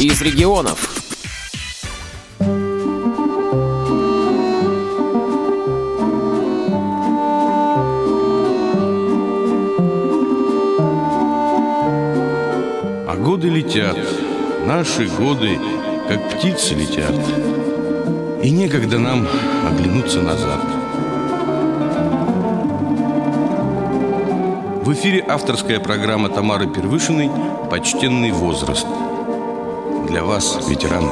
из 0.00 0.22
регионов. 0.22 0.96
А 13.06 13.16
годы 13.18 13.50
летят, 13.50 13.98
наши 14.66 15.06
годы, 15.06 15.58
как 16.08 16.30
птицы 16.30 16.74
летят. 16.74 17.14
И 18.42 18.50
некогда 18.50 18.98
нам 18.98 19.28
оглянуться 19.68 20.22
назад. 20.22 20.60
В 24.82 24.92
эфире 24.94 25.22
авторская 25.28 25.78
программа 25.78 26.30
Тамары 26.30 26.68
Первышиной 26.68 27.30
«Почтенный 27.70 28.30
возраст». 28.30 28.86
Для 30.10 30.24
вас, 30.24 30.58
ветераны. 30.68 31.08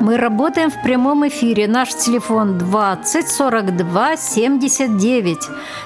Мы 0.00 0.16
работаем 0.16 0.70
в 0.70 0.82
прямом 0.82 1.28
эфире. 1.28 1.68
Наш 1.68 1.90
телефон 1.94 2.56
20 2.56 3.28
42 3.28 4.16
79. 4.16 5.36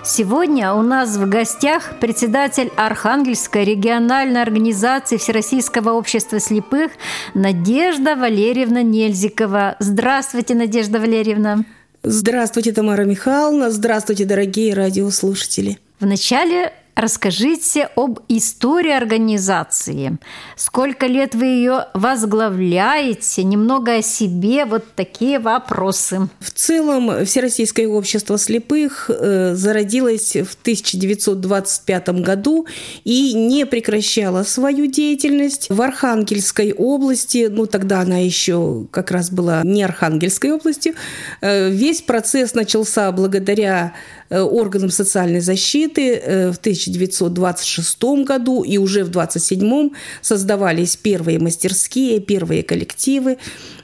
Сегодня 0.05 0.73
у 0.73 0.83
нас 0.83 1.17
в 1.17 1.29
гостях 1.29 1.99
председатель 1.99 2.71
Архангельской 2.77 3.65
региональной 3.65 4.43
организации 4.43 5.17
Всероссийского 5.17 5.91
общества 5.95 6.39
слепых 6.39 6.93
Надежда 7.35 8.15
Валерьевна 8.15 8.85
Нельзикова. 8.85 9.75
Здравствуйте, 9.81 10.55
Надежда 10.55 11.01
Валерьевна. 11.01 11.65
Здравствуйте, 12.03 12.73
Тамара 12.73 13.05
Михайловна. 13.05 13.71
Здравствуйте, 13.71 14.25
дорогие 14.25 14.73
радиослушатели. 14.73 15.79
В 16.01 16.07
начале 16.07 16.73
Расскажите 17.01 17.89
об 17.97 18.21
истории 18.29 18.93
организации. 18.93 20.19
Сколько 20.55 21.07
лет 21.07 21.35
вы 21.35 21.47
ее 21.47 21.87
возглавляете? 21.95 23.43
Немного 23.43 23.95
о 23.95 24.03
себе. 24.03 24.67
Вот 24.67 24.85
такие 24.95 25.39
вопросы. 25.39 26.29
В 26.41 26.51
целом, 26.51 27.25
Всероссийское 27.25 27.89
общество 27.89 28.37
слепых 28.37 29.09
э, 29.09 29.55
зародилось 29.55 30.37
в 30.37 30.55
1925 30.61 32.09
году 32.21 32.67
и 33.05 33.33
не 33.33 33.65
прекращало 33.65 34.43
свою 34.43 34.85
деятельность 34.85 35.71
в 35.71 35.81
Архангельской 35.81 36.75
области. 36.75 37.49
Ну, 37.51 37.65
тогда 37.65 38.03
она 38.03 38.19
еще 38.19 38.85
как 38.91 39.11
раз 39.11 39.31
была 39.31 39.63
не 39.65 39.83
Архангельской 39.83 40.53
областью. 40.53 40.93
Э, 41.41 41.71
весь 41.71 42.03
процесс 42.03 42.53
начался 42.53 43.11
благодаря 43.11 43.95
Э, 44.31 44.43
органам 44.43 44.91
социальной 44.91 45.41
защиты 45.41 46.15
э, 46.15 46.53
в 46.53 46.59
1926 46.59 48.03
году 48.25 48.63
и 48.63 48.79
уже 48.79 49.03
в 49.03 49.09
1927 49.09 49.91
создавались 50.23 50.97
первые 50.97 51.41
мастерские, 51.41 52.21
первые 52.21 52.63
коллективы 52.63 53.39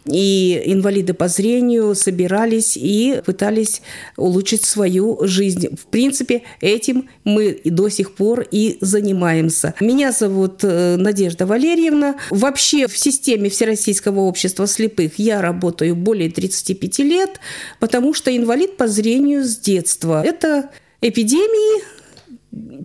и 0.07 0.63
инвалиды 0.67 1.15
по 1.15 1.29
зрению 1.29 1.95
собирались 1.95 2.77
и 2.77 3.21
пытались 3.25 3.83
улучшить 4.17 4.65
свою 4.65 5.19
жизнь. 5.23 5.77
В 5.77 5.87
принципе, 5.87 6.43
этим 6.61 7.09
мы 7.25 7.49
и 7.51 7.71
до 7.71 7.89
сих 7.89 8.15
пор 8.15 8.47
и 8.51 8.79
занимаемся. 8.81 9.75
Меня 9.81 10.13
зовут 10.13 10.61
э, 10.63 10.97
Надежда 10.97 11.47
Валерьевна. 11.47 12.17
Вообще 12.31 12.87
в 12.87 12.97
системе 12.97 13.51
Всероссийского 13.51 14.21
общества 14.21 14.67
слепых 14.67 15.19
я 15.19 15.41
работаю 15.41 15.97
более 15.97 16.31
35 16.31 16.99
лет, 17.01 17.41
потому 17.81 18.15
что 18.15 18.35
инвалид 18.37 18.77
по 18.77 18.87
зрению 18.89 19.45
с 19.45 19.57
детства. 19.57 20.23
Это 20.25 20.71
эпидемии, 21.01 21.96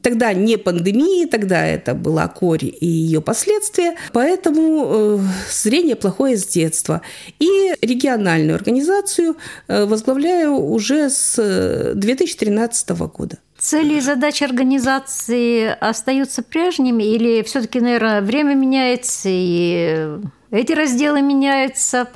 Тогда 0.02 0.33
не 0.33 0.58
пандемии, 0.58 1.25
тогда 1.25 1.66
это 1.66 1.94
была 1.94 2.27
корь 2.27 2.66
и 2.66 2.86
ее 2.86 3.22
последствия, 3.22 3.95
поэтому 4.11 4.86
э, 4.86 5.19
зрение 5.51 5.95
плохое 5.95 6.38
с 6.38 6.45
детства. 6.45 7.01
И 7.40 7.73
региональную 7.81 8.56
организацию 8.56 9.38
э, 9.68 9.85
возглавляю 9.85 10.56
уже 10.56 11.09
с 11.09 11.94
2013 11.95 12.90
э, 12.90 12.94
года. 12.95 13.38
Цели 13.57 13.95
и 13.97 14.01
задачи 14.01 14.44
организации 14.44 15.68
остаются 15.79 16.41
прежними 16.41 17.03
или 17.03 17.44
все-таки, 17.44 17.79
наверное, 17.79 18.22
время 18.22 18.56
меняется 18.56 19.29
и 19.29 20.18
эти 20.51 20.74
разделы 20.74 21.22
меняются? 21.22 22.09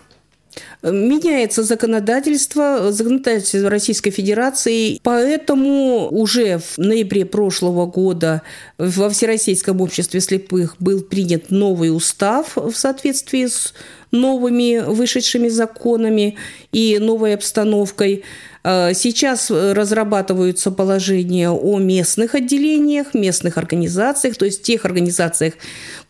Меняется 0.83 1.63
законодательство, 1.63 2.91
законодательство 2.91 3.69
Российской 3.69 4.11
Федерации, 4.11 4.99
поэтому 5.01 6.09
уже 6.09 6.59
в 6.59 6.77
ноябре 6.77 7.25
прошлого 7.25 7.87
года 7.87 8.43
во 8.77 9.09
Всероссийском 9.09 9.81
обществе 9.81 10.19
слепых 10.19 10.75
был 10.79 11.01
принят 11.01 11.49
новый 11.49 11.95
устав 11.95 12.55
в 12.55 12.73
соответствии 12.73 13.47
с 13.47 13.73
новыми 14.11 14.83
вышедшими 14.85 15.49
законами 15.49 16.37
и 16.71 16.99
новой 16.99 17.33
обстановкой. 17.33 18.23
А, 18.63 18.93
сейчас 18.93 19.49
разрабатываются 19.49 20.69
положения 20.69 21.49
о 21.49 21.79
местных 21.79 22.35
отделениях, 22.35 23.15
местных 23.15 23.57
организациях, 23.57 24.37
то 24.37 24.45
есть 24.45 24.61
тех 24.61 24.85
организациях, 24.85 25.55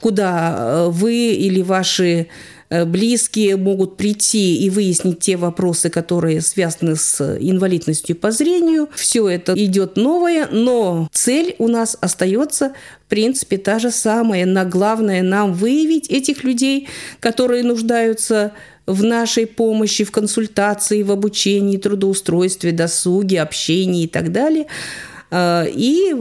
куда 0.01 0.87
вы 0.89 1.33
или 1.33 1.61
ваши 1.61 2.27
Э, 2.27 2.54
близкие 2.83 3.55
могут 3.55 3.95
прийти 3.95 4.57
и 4.57 4.69
выяснить 4.69 5.19
те 5.19 5.37
вопросы, 5.37 5.89
которые 5.89 6.41
связаны 6.41 6.95
с 6.95 7.37
инвалидностью 7.39 8.15
по 8.15 8.31
зрению. 8.31 8.89
Все 8.95 9.29
это 9.29 9.53
идет 9.53 9.95
новое, 9.95 10.49
но 10.51 11.07
цель 11.13 11.55
у 11.59 11.67
нас 11.67 11.97
остается 12.01 12.73
в 13.05 13.09
принципе 13.09 13.57
та 13.57 13.79
же 13.79 13.91
самая. 13.91 14.45
На 14.45 14.65
главное 14.65 15.21
нам 15.21 15.53
выявить 15.53 16.09
этих 16.09 16.43
людей, 16.43 16.89
которые 17.19 17.63
нуждаются 17.63 18.51
в 18.85 19.03
нашей 19.03 19.47
помощи, 19.47 20.03
в 20.03 20.11
консультации, 20.11 21.03
в 21.03 21.11
обучении, 21.11 21.77
трудоустройстве, 21.77 22.71
досуге, 22.71 23.41
общении 23.41 24.03
и 24.03 24.07
так 24.07 24.31
далее– 24.31 24.65
Э, 25.14 25.14
и 25.31 26.15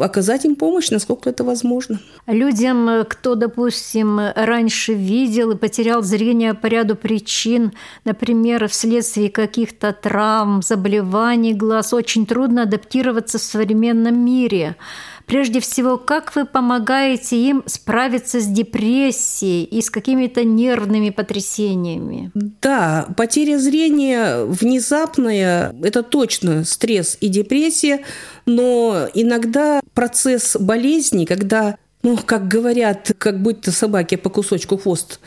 оказать 0.00 0.44
им 0.44 0.56
помощь, 0.56 0.90
насколько 0.90 1.30
это 1.30 1.44
возможно. 1.44 2.00
Людям, 2.26 3.04
кто, 3.08 3.34
допустим, 3.34 4.18
раньше 4.34 4.94
видел 4.94 5.52
и 5.52 5.56
потерял 5.56 6.02
зрение 6.02 6.54
по 6.54 6.66
ряду 6.66 6.96
причин, 6.96 7.72
например, 8.04 8.68
вследствие 8.68 9.30
каких-то 9.30 9.92
травм, 9.92 10.62
заболеваний 10.62 11.54
глаз, 11.54 11.92
очень 11.92 12.26
трудно 12.26 12.62
адаптироваться 12.62 13.38
в 13.38 13.42
современном 13.42 14.24
мире. 14.24 14.76
Прежде 15.26 15.58
всего, 15.58 15.98
как 15.98 16.36
вы 16.36 16.46
помогаете 16.46 17.36
им 17.36 17.64
справиться 17.66 18.40
с 18.40 18.46
депрессией 18.46 19.64
и 19.64 19.82
с 19.82 19.90
какими-то 19.90 20.44
нервными 20.44 21.10
потрясениями? 21.10 22.30
Да, 22.34 23.08
потеря 23.16 23.58
зрения 23.58 24.44
внезапная– 24.44 25.74
это 25.82 26.04
точно 26.04 26.64
стресс 26.64 27.18
и 27.20 27.28
депрессия, 27.28 28.04
но 28.46 29.08
иногда 29.14 29.80
процесс 29.94 30.56
болезни, 30.58 31.24
когда 31.24 31.76
ну, 32.02 32.16
как 32.24 32.46
говорят, 32.46 33.10
как 33.18 33.42
будто 33.42 33.72
собаки 33.72 34.14
по 34.14 34.30
кусочку 34.30 34.76
хвост 34.76 35.18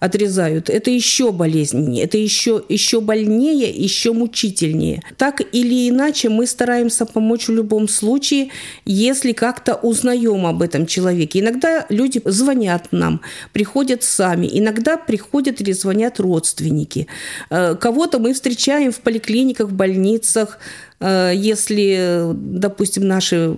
отрезают, 0.00 0.70
это 0.70 0.90
еще 0.90 1.32
болезненнее, 1.32 2.04
это 2.04 2.18
еще, 2.18 2.62
еще 2.68 3.00
больнее, 3.00 3.70
еще 3.70 4.12
мучительнее. 4.12 5.02
Так 5.16 5.40
или 5.52 5.88
иначе 5.88 6.28
мы 6.28 6.46
стараемся 6.46 7.06
помочь 7.06 7.48
в 7.48 7.52
любом 7.52 7.88
случае, 7.88 8.50
если 8.84 9.32
как-то 9.32 9.74
узнаем 9.74 10.46
об 10.46 10.62
этом 10.62 10.86
человеке. 10.86 11.40
Иногда 11.40 11.86
люди 11.88 12.20
звонят 12.24 12.88
нам, 12.90 13.20
приходят 13.52 14.02
сами, 14.02 14.48
иногда 14.50 14.96
приходят 14.96 15.60
или 15.60 15.72
звонят 15.72 16.20
родственники. 16.20 17.06
Э, 17.50 17.74
кого-то 17.74 18.18
мы 18.18 18.34
встречаем 18.34 18.92
в 18.92 19.00
поликлиниках, 19.00 19.68
в 19.68 19.72
больницах, 19.72 20.58
если, 21.00 22.30
допустим, 22.34 23.06
наши 23.06 23.54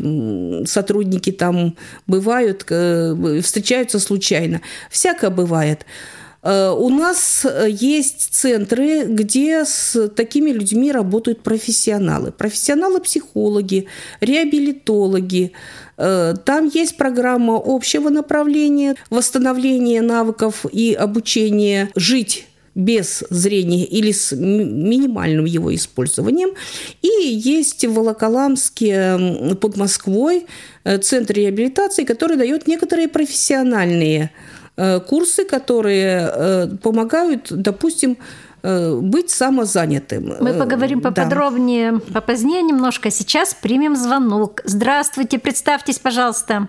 сотрудники 0.66 1.30
там 1.30 1.76
бывают, 2.06 2.64
э, 2.68 3.40
встречаются 3.42 4.00
случайно. 4.00 4.60
Всякое 4.90 5.30
бывает. 5.30 5.86
Э, 6.42 6.70
у 6.70 6.88
нас 6.88 7.44
э, 7.44 7.68
есть 7.68 8.34
центры, 8.34 9.04
где 9.04 9.64
с 9.64 10.08
такими 10.08 10.50
людьми 10.50 10.92
работают 10.92 11.42
профессионалы. 11.42 12.32
Профессионалы-психологи, 12.32 13.86
реабилитологи. 14.20 15.52
Э, 15.96 16.34
там 16.44 16.70
есть 16.72 16.96
программа 16.96 17.60
общего 17.62 18.08
направления, 18.08 18.94
восстановления 19.10 20.00
навыков 20.00 20.64
и 20.70 20.94
обучения 20.94 21.90
жить 21.96 22.47
без 22.78 23.25
зрения 23.28 23.84
или 23.84 24.12
с 24.12 24.32
минимальным 24.34 25.44
его 25.44 25.75
использованием. 25.75 26.50
И 27.02 27.08
есть 27.08 27.84
в 27.84 27.92
Волоколамске 27.92 29.56
под 29.60 29.76
Москвой 29.76 30.46
центр 31.02 31.34
реабилитации, 31.34 32.04
который 32.04 32.36
дает 32.38 32.66
некоторые 32.66 33.08
профессиональные 33.08 34.30
Э, 34.78 35.00
курсы, 35.00 35.44
которые 35.44 36.30
э, 36.32 36.66
помогают, 36.80 37.48
допустим, 37.50 38.16
э, 38.62 38.94
быть 38.94 39.28
самозанятым. 39.28 40.34
Мы 40.40 40.54
поговорим 40.54 41.00
поподробнее 41.00 41.94
да. 41.94 42.20
попозднее 42.20 42.62
немножко. 42.62 43.10
Сейчас 43.10 43.54
примем 43.54 43.96
звонок. 43.96 44.60
Здравствуйте, 44.62 45.40
представьтесь, 45.40 45.98
пожалуйста. 45.98 46.69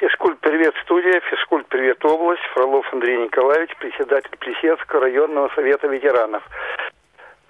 Физкульт 0.00 0.40
привет, 0.40 0.74
студия. 0.82 1.20
Физкульт 1.30 1.47
привет, 1.78 2.04
область. 2.04 2.42
Фролов 2.54 2.92
Андрей 2.92 3.16
Николаевич, 3.18 3.70
председатель 3.76 4.36
Плесецкого 4.40 5.02
районного 5.02 5.48
совета 5.54 5.86
ветеранов. 5.86 6.42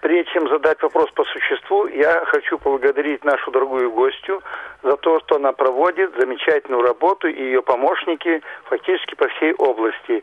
Прежде 0.01 0.31
чем 0.33 0.49
задать 0.51 0.83
вопрос 0.83 1.11
по 1.13 1.25
существу, 1.25 1.87
я 1.87 2.23
хочу 2.27 2.59
поблагодарить 2.59 3.25
нашу 3.25 3.51
дорогую 3.51 3.91
гостю 3.91 4.43
за 4.83 4.99
то, 4.99 5.19
что 5.21 5.37
она 5.37 5.53
проводит 5.53 6.15
замечательную 6.15 6.83
работу 6.83 7.27
и 7.27 7.43
ее 7.43 7.63
помощники 7.63 8.43
фактически 8.65 9.15
по 9.15 9.29
всей 9.29 9.55
области. 9.55 10.23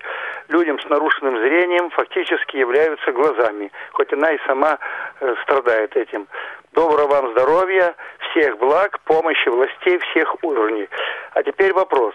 Людям 0.49 0.79
с 0.79 0.87
нарушенным 0.87 1.39
зрением 1.39 1.89
фактически 1.89 2.57
являются 2.57 3.11
глазами, 3.11 3.71
хоть 3.93 4.13
она 4.13 4.33
и 4.33 4.37
сама 4.45 4.77
э, 5.19 5.33
страдает 5.41 5.97
этим. 5.97 6.27
Доброго 6.73 7.07
вам 7.07 7.31
здоровья, 7.31 7.95
всех 8.29 8.59
благ, 8.59 8.99
помощи 9.05 9.49
властей 9.49 9.97
всех 9.97 10.35
уровней. 10.43 10.87
А 11.33 11.41
теперь 11.41 11.73
вопрос. 11.73 12.13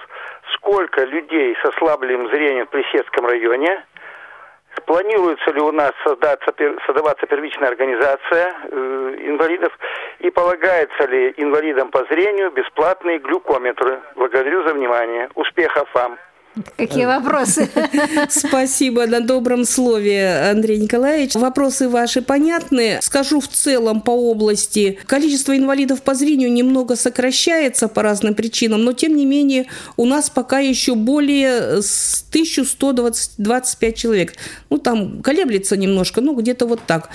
Сколько 0.54 1.04
людей 1.04 1.56
с 1.62 1.64
ослабленным 1.64 2.28
зрением 2.28 2.66
в 2.66 2.70
Плесецком 2.70 3.26
районе– 3.26 3.84
Планируется 4.86 5.50
ли 5.50 5.60
у 5.60 5.72
нас 5.72 5.92
создаться, 6.04 6.54
создаваться 6.86 7.26
первичная 7.26 7.68
организация 7.68 8.54
э, 8.64 9.16
инвалидов? 9.20 9.76
И 10.20 10.30
полагается 10.30 11.06
ли 11.06 11.34
инвалидам 11.36 11.90
по 11.90 12.04
зрению 12.04 12.50
бесплатные 12.50 13.18
глюкометры? 13.18 14.00
Благодарю 14.16 14.66
за 14.66 14.74
внимание. 14.74 15.28
Успехов 15.34 15.88
вам! 15.94 16.18
Какие 16.76 17.04
вопросы? 17.04 17.68
Спасибо 18.28 19.06
на 19.06 19.20
добром 19.20 19.64
слове, 19.64 20.50
Андрей 20.50 20.80
Николаевич. 20.80 21.36
Вопросы 21.36 21.88
ваши 21.88 22.22
понятны. 22.22 22.98
Скажу 23.02 23.40
в 23.40 23.46
целом 23.46 24.00
по 24.00 24.10
области. 24.10 24.98
Количество 25.06 25.56
инвалидов 25.56 26.02
по 26.02 26.14
зрению 26.14 26.52
немного 26.52 26.96
сокращается 26.96 27.86
по 27.86 28.02
разным 28.02 28.34
причинам, 28.34 28.82
но 28.82 28.92
тем 28.92 29.14
не 29.14 29.26
менее 29.26 29.66
у 29.96 30.06
нас 30.06 30.28
пока 30.28 30.58
еще 30.58 30.96
более 30.96 31.82
1125 32.30 33.96
человек. 33.96 34.32
Ну, 34.70 34.78
там 34.78 35.22
колеблется 35.22 35.76
немножко, 35.76 36.20
ну, 36.20 36.34
где-то 36.34 36.66
вот 36.66 36.80
так. 36.84 37.10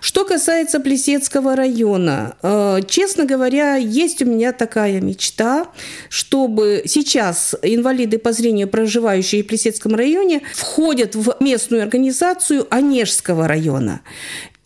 Что 0.00 0.24
касается 0.24 0.78
Плесецкого 0.78 1.56
района, 1.56 2.36
э, 2.42 2.82
честно 2.88 3.24
говоря, 3.24 3.74
есть 3.74 4.22
у 4.22 4.26
меня 4.26 4.52
такая 4.52 5.00
мечта, 5.00 5.66
чтобы 6.08 6.84
сейчас 6.86 7.56
инвалиды 7.62 8.18
по 8.18 8.30
зрению 8.30 8.68
проживающие 8.76 9.42
в 9.42 9.46
Плесецком 9.46 9.94
районе, 9.94 10.42
входят 10.54 11.14
в 11.14 11.36
местную 11.40 11.82
организацию 11.82 12.66
Онежского 12.68 13.48
района. 13.48 14.02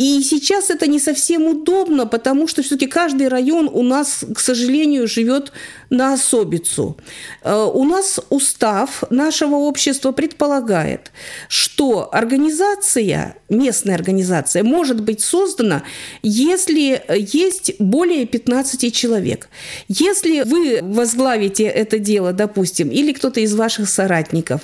И 0.01 0.23
сейчас 0.23 0.71
это 0.71 0.87
не 0.87 0.99
совсем 0.99 1.47
удобно, 1.47 2.07
потому 2.07 2.49
что 2.49 2.63
все-таки 2.63 2.87
каждый 2.87 3.29
район 3.29 3.69
у 3.71 3.83
нас, 3.83 4.25
к 4.35 4.41
сожалению, 4.41 5.07
живет 5.07 5.53
на 5.91 6.15
особицу. 6.15 6.97
Э, 7.43 7.71
у 7.75 7.85
нас 7.85 8.19
устав 8.31 9.05
нашего 9.11 9.57
общества 9.57 10.13
предполагает, 10.13 11.13
что 11.49 12.09
организация, 12.13 13.37
местная 13.51 13.95
организация, 13.95 14.63
может 14.63 15.03
быть 15.03 15.21
создана, 15.21 15.83
если 16.23 17.03
есть 17.15 17.73
более 17.79 18.25
15 18.25 18.95
человек. 18.95 19.51
Если 19.89 20.45
вы 20.45 20.79
возглавите 20.83 21.65
это 21.65 21.99
дело, 21.99 22.33
допустим, 22.33 22.89
или 22.89 23.13
кто-то 23.13 23.41
из 23.41 23.55
ваших 23.55 23.87
соратников 23.87 24.63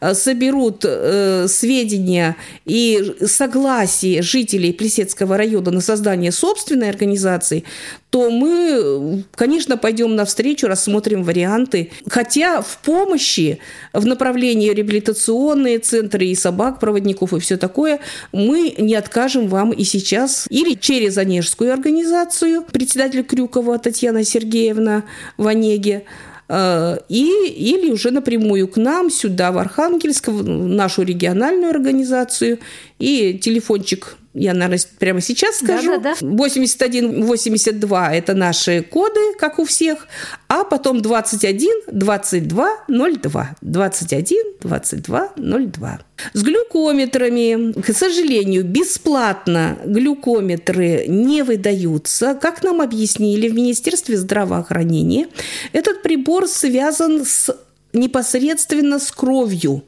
э, 0.00 0.14
соберут 0.14 0.86
э, 0.86 1.46
сведения 1.46 2.36
и 2.64 3.16
согласие 3.26 4.22
жителей 4.22 4.77
Плесецкого 4.78 5.36
района 5.36 5.70
на 5.70 5.80
создание 5.80 6.32
собственной 6.32 6.88
организации, 6.88 7.64
то 8.10 8.30
мы, 8.30 9.24
конечно, 9.34 9.76
пойдем 9.76 10.16
навстречу, 10.16 10.66
рассмотрим 10.66 11.22
варианты. 11.22 11.90
Хотя 12.08 12.62
в 12.62 12.78
помощи 12.78 13.58
в 13.92 14.06
направлении 14.06 14.72
реабилитационные 14.72 15.78
центры 15.78 16.26
и 16.26 16.34
собак, 16.34 16.80
проводников 16.80 17.34
и 17.34 17.40
все 17.40 17.58
такое, 17.58 18.00
мы 18.32 18.74
не 18.78 18.94
откажем 18.94 19.48
вам 19.48 19.72
и 19.72 19.84
сейчас. 19.84 20.46
Или 20.48 20.74
через 20.74 21.18
Онежскую 21.18 21.72
организацию, 21.72 22.64
председатель 22.72 23.24
Крюкова 23.24 23.78
Татьяна 23.78 24.24
Сергеевна 24.24 25.04
в 25.36 25.46
Онеге, 25.46 26.04
э, 26.48 26.98
и, 27.08 27.24
или 27.48 27.90
уже 27.90 28.10
напрямую 28.10 28.68
к 28.68 28.76
нам, 28.76 29.10
сюда, 29.10 29.52
в 29.52 29.58
Архангельск, 29.58 30.28
в 30.28 30.48
нашу 30.48 31.02
региональную 31.02 31.70
организацию. 31.70 32.58
И 32.98 33.38
телефончик 33.38 34.18
я, 34.38 34.54
наверное, 34.54 34.80
прямо 34.98 35.20
сейчас 35.20 35.56
скажу. 35.56 35.98
Да, 35.98 35.98
да, 35.98 36.16
да. 36.20 36.26
81, 36.26 37.24
82– 37.24 38.14
это 38.14 38.34
наши 38.34 38.82
коды, 38.82 39.20
как 39.38 39.58
у 39.58 39.64
всех, 39.64 40.06
а 40.48 40.64
потом 40.64 41.02
21, 41.02 41.70
22, 41.90 42.68
02. 42.88 43.56
21, 43.60 44.36
22, 44.60 45.32
02. 45.36 46.00
С 46.32 46.42
глюкометрами, 46.42 47.80
к 47.80 47.92
сожалению, 47.92 48.64
бесплатно 48.64 49.78
глюкометры 49.84 51.06
не 51.08 51.42
выдаются. 51.42 52.34
Как 52.40 52.62
нам 52.62 52.80
объяснили 52.80 53.48
в 53.48 53.54
Министерстве 53.54 54.16
здравоохранения, 54.16 55.28
этот 55.72 56.02
прибор 56.02 56.46
связан 56.46 57.24
с 57.24 57.54
непосредственно 57.92 58.98
с 58.98 59.10
кровью 59.10 59.82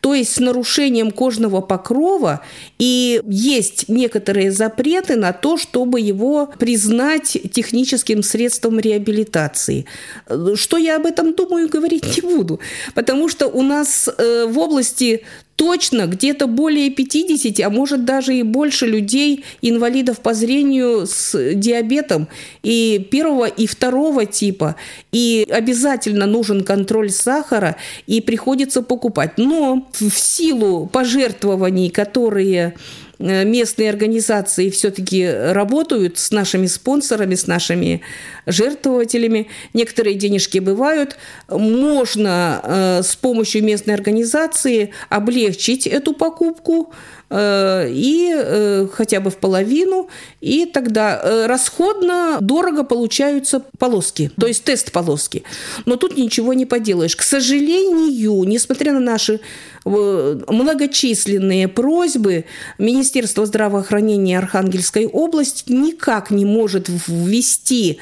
то 0.00 0.14
есть 0.14 0.34
с 0.34 0.40
нарушением 0.40 1.10
кожного 1.10 1.60
покрова, 1.60 2.42
и 2.78 3.20
есть 3.26 3.88
некоторые 3.88 4.52
запреты 4.52 5.16
на 5.16 5.32
то, 5.32 5.56
чтобы 5.56 6.00
его 6.00 6.50
признать 6.58 7.36
техническим 7.52 8.22
средством 8.22 8.78
реабилитации. 8.78 9.86
Что 10.54 10.76
я 10.76 10.96
об 10.96 11.06
этом 11.06 11.34
думаю, 11.34 11.68
говорить 11.68 12.16
не 12.16 12.22
буду, 12.22 12.60
потому 12.94 13.28
что 13.28 13.48
у 13.48 13.62
нас 13.62 14.08
э, 14.08 14.46
в 14.46 14.58
области 14.58 15.24
точно 15.58 16.06
где-то 16.06 16.46
более 16.46 16.88
50, 16.88 17.66
а 17.66 17.68
может 17.68 18.04
даже 18.04 18.36
и 18.36 18.44
больше 18.44 18.86
людей, 18.86 19.44
инвалидов 19.60 20.20
по 20.20 20.32
зрению 20.32 21.04
с 21.04 21.36
диабетом 21.54 22.28
и 22.62 23.04
первого, 23.10 23.46
и 23.46 23.66
второго 23.66 24.24
типа. 24.24 24.76
И 25.10 25.44
обязательно 25.50 26.26
нужен 26.26 26.62
контроль 26.62 27.10
сахара, 27.10 27.76
и 28.06 28.20
приходится 28.20 28.82
покупать. 28.82 29.32
Но 29.36 29.88
в 29.92 30.16
силу 30.16 30.86
пожертвований, 30.86 31.90
которые 31.90 32.74
местные 33.18 33.90
организации 33.90 34.70
все-таки 34.70 35.28
работают 35.28 36.18
с 36.18 36.30
нашими 36.30 36.66
спонсорами, 36.66 37.34
с 37.34 37.46
нашими 37.46 38.02
жертвователями. 38.46 39.48
Некоторые 39.74 40.14
денежки 40.14 40.58
бывают. 40.58 41.16
Можно 41.48 42.60
э, 42.62 43.02
с 43.02 43.16
помощью 43.16 43.64
местной 43.64 43.94
организации 43.94 44.92
облегчить 45.08 45.86
эту 45.86 46.12
покупку 46.14 46.92
э, 46.92 47.17
и 47.30 48.86
хотя 48.92 49.20
бы 49.20 49.30
в 49.30 49.36
половину, 49.36 50.08
и 50.40 50.64
тогда 50.64 51.46
расходно 51.46 52.38
дорого 52.40 52.84
получаются 52.84 53.62
полоски, 53.78 54.30
то 54.40 54.46
есть 54.46 54.64
тест 54.64 54.92
полоски. 54.92 55.42
Но 55.84 55.96
тут 55.96 56.16
ничего 56.16 56.54
не 56.54 56.64
поделаешь. 56.64 57.16
К 57.16 57.22
сожалению, 57.22 58.44
несмотря 58.44 58.92
на 58.92 59.00
наши 59.00 59.40
многочисленные 59.84 61.68
просьбы, 61.68 62.46
Министерство 62.78 63.46
здравоохранения 63.46 64.38
Архангельской 64.38 65.06
области 65.06 65.70
никак 65.70 66.30
не 66.30 66.44
может 66.44 66.88
ввести 66.88 67.98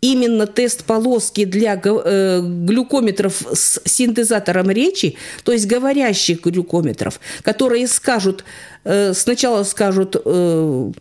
именно 0.00 0.46
тест 0.46 0.84
полоски 0.84 1.44
для 1.44 1.80
э, 1.82 2.40
глюкометров 2.42 3.42
с 3.52 3.80
синтезатором 3.84 4.70
речи, 4.70 5.16
то 5.44 5.52
есть 5.52 5.66
говорящих 5.66 6.42
глюкометров, 6.42 7.20
которые 7.42 7.88
скажут, 7.88 8.44
э, 8.84 9.12
сначала 9.14 9.64
скажут 9.64 10.16
э, 10.24 10.92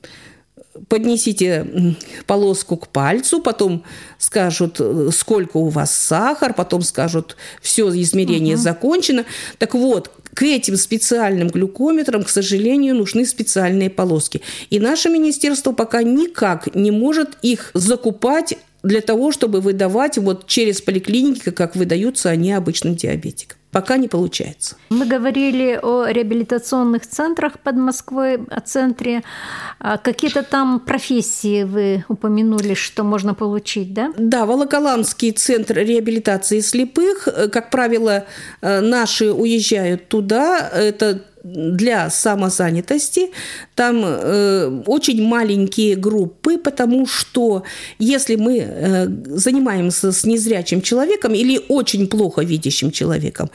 поднесите 0.90 1.96
полоску 2.26 2.78
к 2.78 2.88
пальцу, 2.88 3.42
потом 3.42 3.84
скажут, 4.20 4.80
сколько 5.12 5.58
у 5.58 5.70
вас 5.70 5.96
сахар, 5.96 6.54
потом 6.54 6.82
скажут, 6.82 7.36
все 7.62 7.90
измерение 8.02 8.56
угу. 8.56 8.64
закончено. 8.64 9.26
Так 9.58 9.74
вот, 9.74 10.12
к 10.34 10.44
этим 10.44 10.78
специальным 10.78 11.48
глюкометрам, 11.48 12.24
к 12.24 12.30
сожалению, 12.30 12.96
нужны 12.96 13.26
специальные 13.26 13.90
полоски. 13.90 14.44
И 14.70 14.80
наше 14.80 15.10
министерство 15.10 15.72
пока 15.72 16.04
никак 16.04 16.76
не 16.76 16.92
может 16.92 17.40
их 17.42 17.72
закупать 17.74 18.56
для 18.88 19.02
того, 19.02 19.32
чтобы 19.32 19.62
выдавать 19.62 20.18
вот 20.18 20.48
через 20.48 20.82
поликлиники, 20.82 21.52
как 21.52 21.76
выдаются 21.76 22.30
они 22.30 22.54
обычным 22.54 22.96
диабетикам 22.96 23.58
пока 23.78 23.98
не 23.98 24.08
получается. 24.08 24.76
Мы 24.90 25.06
говорили 25.06 25.80
о 25.82 26.06
реабилитационных 26.08 27.06
центрах 27.06 27.60
под 27.60 27.76
Москвой, 27.76 28.40
о 28.50 28.60
центре. 28.60 29.22
А 29.80 29.98
какие-то 29.98 30.42
там 30.42 30.80
профессии 30.80 31.64
вы 31.64 32.04
упомянули, 32.08 32.74
что 32.74 33.04
можно 33.04 33.36
получить, 33.36 33.94
да? 33.94 34.12
Да, 34.18 34.48
Волоколамский 34.48 35.32
центр 35.32 35.76
реабилитации 35.76 36.62
слепых. 36.62 37.28
Как 37.52 37.70
правило, 37.70 38.26
э, 38.62 38.80
наши 38.80 39.32
уезжают 39.32 40.08
туда. 40.08 40.70
Это 40.74 41.22
для 41.44 42.10
самозанятости. 42.10 43.32
Там 43.76 44.04
э, 44.06 44.84
очень 44.86 45.24
маленькие 45.24 45.96
группы, 45.96 46.58
потому 46.58 47.06
что 47.06 47.64
если 48.00 48.36
мы 48.36 48.58
э, 48.60 49.08
занимаемся 49.26 50.12
с 50.12 50.26
незрячим 50.26 50.82
человеком 50.82 51.34
или 51.34 51.62
очень 51.70 52.08
плохо 52.08 52.42
видящим 52.42 52.92
человеком, 52.92 53.50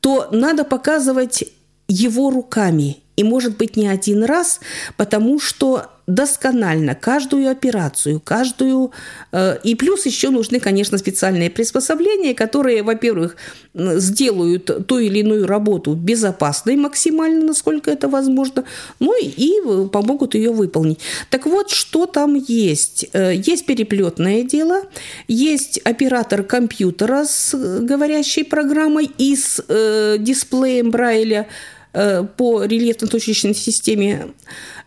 то 0.00 0.28
надо 0.32 0.64
показывать 0.64 1.44
его 1.88 2.30
руками. 2.30 2.96
И 3.16 3.24
может 3.24 3.56
быть 3.56 3.76
не 3.76 3.88
один 3.88 4.24
раз, 4.24 4.60
потому 4.96 5.38
что 5.38 5.86
досконально 6.06 6.94
каждую 6.94 7.50
операцию, 7.50 8.20
каждую... 8.20 8.90
Э, 9.30 9.58
и 9.62 9.74
плюс 9.74 10.06
еще 10.06 10.30
нужны, 10.30 10.60
конечно, 10.60 10.98
специальные 10.98 11.50
приспособления, 11.50 12.34
которые, 12.34 12.82
во-первых, 12.82 13.36
сделают 13.74 14.86
ту 14.86 14.98
или 14.98 15.20
иную 15.20 15.46
работу 15.46 15.94
безопасной 15.94 16.76
максимально, 16.76 17.44
насколько 17.44 17.90
это 17.90 18.08
возможно, 18.08 18.64
ну 18.98 19.14
и 19.20 19.88
помогут 19.88 20.34
ее 20.34 20.50
выполнить. 20.50 20.98
Так 21.30 21.46
вот, 21.46 21.70
что 21.70 22.06
там 22.06 22.34
есть? 22.34 23.06
Э, 23.12 23.32
есть 23.34 23.66
переплетное 23.66 24.42
дело, 24.42 24.82
есть 25.28 25.78
оператор 25.84 26.42
компьютера 26.42 27.24
с 27.24 27.54
говорящей 27.54 28.44
программой 28.44 29.10
и 29.18 29.36
с 29.36 29.62
э, 29.68 30.16
дисплеем 30.18 30.90
Брайля, 30.90 31.42
Э, 31.42 31.48
по 31.92 32.64
рельефно-точечной 32.64 33.54
системе 33.54 34.28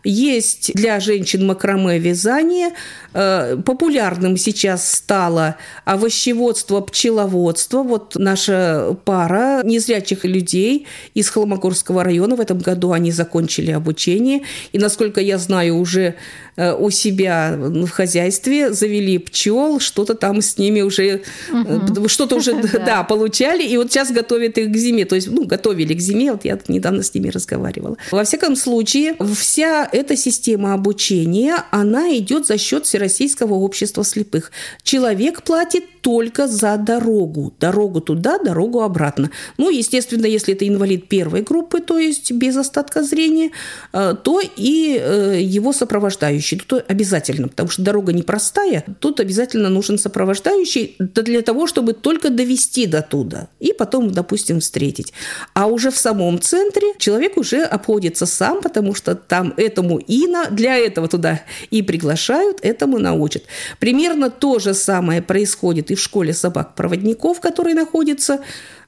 есть 0.06 0.72
для 0.74 1.00
женщин 1.00 1.46
макраме 1.46 1.98
вязание. 1.98 2.70
Э, 3.12 3.56
популярным 3.64 4.36
сейчас 4.36 4.90
стало 4.92 5.56
овощеводство, 5.84 6.80
пчеловодство. 6.80 7.82
Вот 7.82 8.14
наша 8.16 8.96
пара 9.04 9.62
незрячих 9.64 10.24
людей 10.24 10.86
из 11.14 11.28
Холмогорского 11.28 12.04
района 12.04 12.36
в 12.36 12.40
этом 12.40 12.58
году 12.58 12.92
они 12.92 13.10
закончили 13.10 13.72
обучение. 13.72 14.42
И, 14.72 14.78
насколько 14.78 15.20
я 15.20 15.38
знаю, 15.38 15.76
уже 15.76 16.02
э, 16.02 16.14
у 16.56 16.90
себя 16.90 17.56
в 17.58 17.88
хозяйстве 17.88 18.72
завели 18.72 19.18
пчел, 19.18 19.80
что-то 19.80 20.14
там 20.14 20.40
с 20.40 20.58
ними 20.58 20.80
уже, 20.80 21.22
угу. 21.52 22.08
что-то 22.08 22.36
уже, 22.36 22.54
да, 22.86 23.02
получали, 23.04 23.62
и 23.62 23.76
вот 23.76 23.92
сейчас 23.92 24.10
готовят 24.10 24.58
их 24.58 24.72
к 24.72 24.76
зиме, 24.76 25.04
то 25.04 25.14
есть, 25.14 25.28
ну, 25.28 25.44
готовили 25.44 25.94
к 25.94 26.00
зиме, 26.00 26.32
вот 26.32 26.44
я 26.44 26.58
недавно 26.68 27.02
с 27.02 27.12
ними 27.14 27.28
разговаривала. 27.28 27.96
Во 28.10 28.24
всяком 28.24 28.56
случае, 28.56 29.16
вся 29.34 29.88
эта 29.92 30.16
система 30.16 30.74
обучения, 30.74 31.56
она 31.70 32.16
идет 32.16 32.46
за 32.46 32.58
счет 32.58 32.86
Всероссийского 32.86 33.54
общества 33.54 34.04
слепых. 34.04 34.50
Человек 34.82 35.42
платит 35.42 35.84
только 36.06 36.46
за 36.46 36.76
дорогу. 36.76 37.52
Дорогу 37.58 38.00
туда, 38.00 38.38
дорогу 38.38 38.82
обратно. 38.82 39.28
Ну, 39.58 39.70
естественно, 39.70 40.26
если 40.26 40.54
это 40.54 40.68
инвалид 40.68 41.08
первой 41.08 41.42
группы, 41.42 41.80
то 41.80 41.98
есть 41.98 42.30
без 42.30 42.56
остатка 42.56 43.02
зрения, 43.02 43.50
э, 43.92 44.14
то 44.22 44.40
и 44.40 45.00
э, 45.02 45.40
его 45.42 45.72
сопровождающий. 45.72 46.62
Тут 46.64 46.84
обязательно, 46.86 47.48
потому 47.48 47.70
что 47.70 47.82
дорога 47.82 48.12
непростая. 48.12 48.84
Тут 49.00 49.18
обязательно 49.18 49.68
нужен 49.68 49.98
сопровождающий 49.98 50.94
для 51.00 51.42
того, 51.42 51.66
чтобы 51.66 51.92
только 51.92 52.30
довести 52.30 52.86
до 52.86 53.02
туда 53.02 53.48
и 53.58 53.72
потом, 53.72 54.12
допустим, 54.12 54.60
встретить. 54.60 55.12
А 55.54 55.66
уже 55.66 55.90
в 55.90 55.96
самом 55.96 56.40
центре 56.40 56.92
человек 56.98 57.36
уже 57.36 57.64
обходится 57.64 58.26
сам, 58.26 58.62
потому 58.62 58.94
что 58.94 59.16
там 59.16 59.54
этому 59.56 59.98
и 59.98 60.28
на, 60.28 60.50
для 60.50 60.76
этого 60.76 61.08
туда 61.08 61.40
и 61.72 61.82
приглашают, 61.82 62.60
этому 62.62 63.00
научат. 63.00 63.42
Примерно 63.80 64.30
то 64.30 64.60
же 64.60 64.72
самое 64.72 65.20
происходит 65.20 65.90
и 65.90 65.95
в 65.96 66.00
школе 66.00 66.32
собак-проводников, 66.32 67.40
который 67.40 67.74
находится 67.74 68.40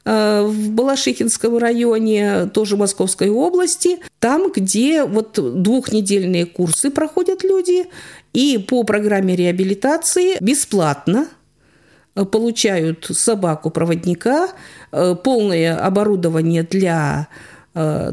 э, 0.05 0.43
в 0.43 0.71
Балашихинском 0.71 1.59
районе, 1.59 2.47
тоже 2.47 2.77
Московской 2.77 3.31
области, 3.31 3.99
там, 4.21 4.53
где 4.53 5.05
вот 5.05 5.39
двухнедельные 5.63 6.47
курсы 6.47 6.91
проходят 6.91 7.43
люди, 7.43 7.87
и 8.33 8.59
по 8.59 8.85
программе 8.85 9.35
реабилитации 9.35 10.37
бесплатно 10.41 11.27
получают 12.33 13.09
собаку-проводника, 13.11 14.51
э, 14.93 15.15
полное 15.23 15.77
оборудование 15.77 16.63
для 16.63 17.29
Э, 17.29 17.58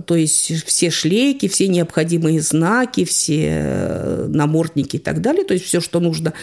то 0.06 0.16
есть 0.16 0.66
все 0.66 0.92
шлейки, 0.92 1.48
все 1.48 1.68
необходимые 1.68 2.42
знаки, 2.42 3.04
все 3.06 3.48
э, 3.50 4.28
намордники 4.28 4.98
и 4.98 5.00
так 5.00 5.22
далее, 5.22 5.44
то 5.44 5.54
есть 5.54 5.66
все, 5.66 5.82
что 5.82 6.00
нужно 6.00 6.34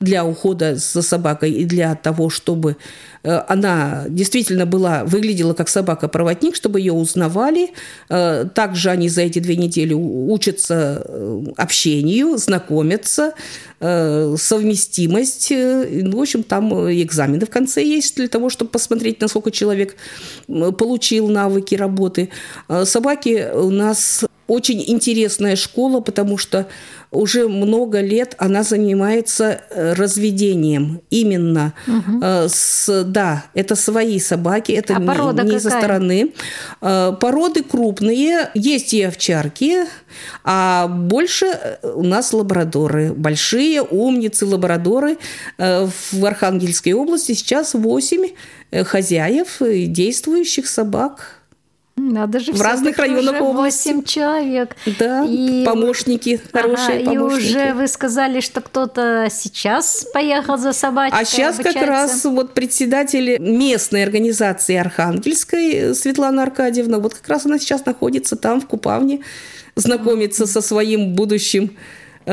для 0.00 0.24
ухода 0.24 0.76
за 0.76 1.02
собакой 1.02 1.52
и 1.52 1.64
для 1.64 1.94
того, 1.94 2.30
чтобы 2.30 2.76
Э, 3.17 3.17
она 3.48 4.04
действительно 4.08 4.66
была, 4.66 5.04
выглядела 5.04 5.54
как 5.54 5.68
собака-проводник, 5.68 6.56
чтобы 6.56 6.80
ее 6.80 6.92
узнавали. 6.92 7.70
Э, 8.08 8.46
также 8.54 8.90
они 8.90 9.08
за 9.08 9.22
эти 9.22 9.38
две 9.38 9.56
недели 9.56 9.92
учатся 9.94 11.02
э, 11.04 11.42
общению, 11.56 12.36
знакомятся, 12.38 13.34
совместимость. 13.80 15.52
Ну, 15.52 16.18
в 16.18 16.20
общем, 16.20 16.42
там 16.42 16.72
экзамены 16.90 17.46
в 17.46 17.50
конце 17.50 17.84
есть 17.84 18.16
для 18.16 18.26
того, 18.26 18.50
чтобы 18.50 18.72
посмотреть, 18.72 19.20
насколько 19.20 19.52
человек 19.52 19.94
получил 20.48 21.28
навыки 21.28 21.76
работы. 21.76 22.30
Собаки 22.82 23.52
у 23.54 23.70
нас 23.70 24.24
очень 24.48 24.82
интересная 24.84 25.54
школа, 25.54 26.00
потому 26.00 26.38
что 26.38 26.66
уже 27.10 27.48
много 27.48 28.00
лет 28.00 28.34
она 28.38 28.62
занимается 28.62 29.60
э, 29.70 29.94
разведением. 29.94 31.00
Именно 31.10 31.72
угу. 31.86 32.24
с, 32.48 33.04
да, 33.04 33.44
это 33.54 33.76
свои 33.76 34.18
собаки, 34.20 34.72
это 34.72 34.96
а 34.96 35.00
не, 35.00 35.52
не 35.52 35.60
со 35.60 35.70
стороны. 35.70 36.32
Э, 36.80 37.14
породы 37.18 37.62
крупные, 37.62 38.50
есть 38.54 38.92
и 38.94 39.02
овчарки, 39.02 39.86
а 40.44 40.86
больше 40.86 41.78
у 41.82 42.02
нас 42.02 42.32
лабрадоры. 42.32 43.12
Большие 43.12 43.82
умницы 43.82 44.46
лабрадоры. 44.46 45.18
В 45.56 46.24
Архангельской 46.24 46.92
области 46.92 47.32
сейчас 47.32 47.74
8 47.74 48.28
хозяев 48.84 49.58
действующих 49.60 50.66
собак. 50.66 51.37
Надо 51.98 52.38
же, 52.38 52.52
в 52.52 52.60
разных 52.60 52.96
районах 52.98 53.40
области. 53.40 53.88
8 53.88 54.04
человек. 54.04 54.76
Да, 54.98 55.24
и... 55.28 55.64
помощники, 55.64 56.40
хорошие 56.52 57.00
ага, 57.00 57.10
помощники. 57.10 57.44
И 57.46 57.48
уже 57.50 57.74
вы 57.74 57.88
сказали, 57.88 58.40
что 58.40 58.60
кто-то 58.60 59.28
сейчас 59.30 60.06
поехал 60.12 60.56
за 60.56 60.72
собачкой. 60.72 61.20
А 61.20 61.24
сейчас 61.24 61.56
обучается. 61.56 61.80
как 61.80 61.88
раз 61.88 62.24
вот 62.24 62.54
председатель 62.54 63.38
местной 63.40 64.04
организации 64.04 64.76
Архангельской 64.76 65.94
Светлана 65.94 66.44
Аркадьевна, 66.44 66.98
вот 66.98 67.14
как 67.14 67.28
раз 67.28 67.46
она 67.46 67.58
сейчас 67.58 67.84
находится 67.84 68.36
там, 68.36 68.60
в 68.60 68.66
Купавне, 68.66 69.22
знакомится 69.74 70.46
со 70.46 70.60
своим 70.60 71.14
будущим 71.14 71.76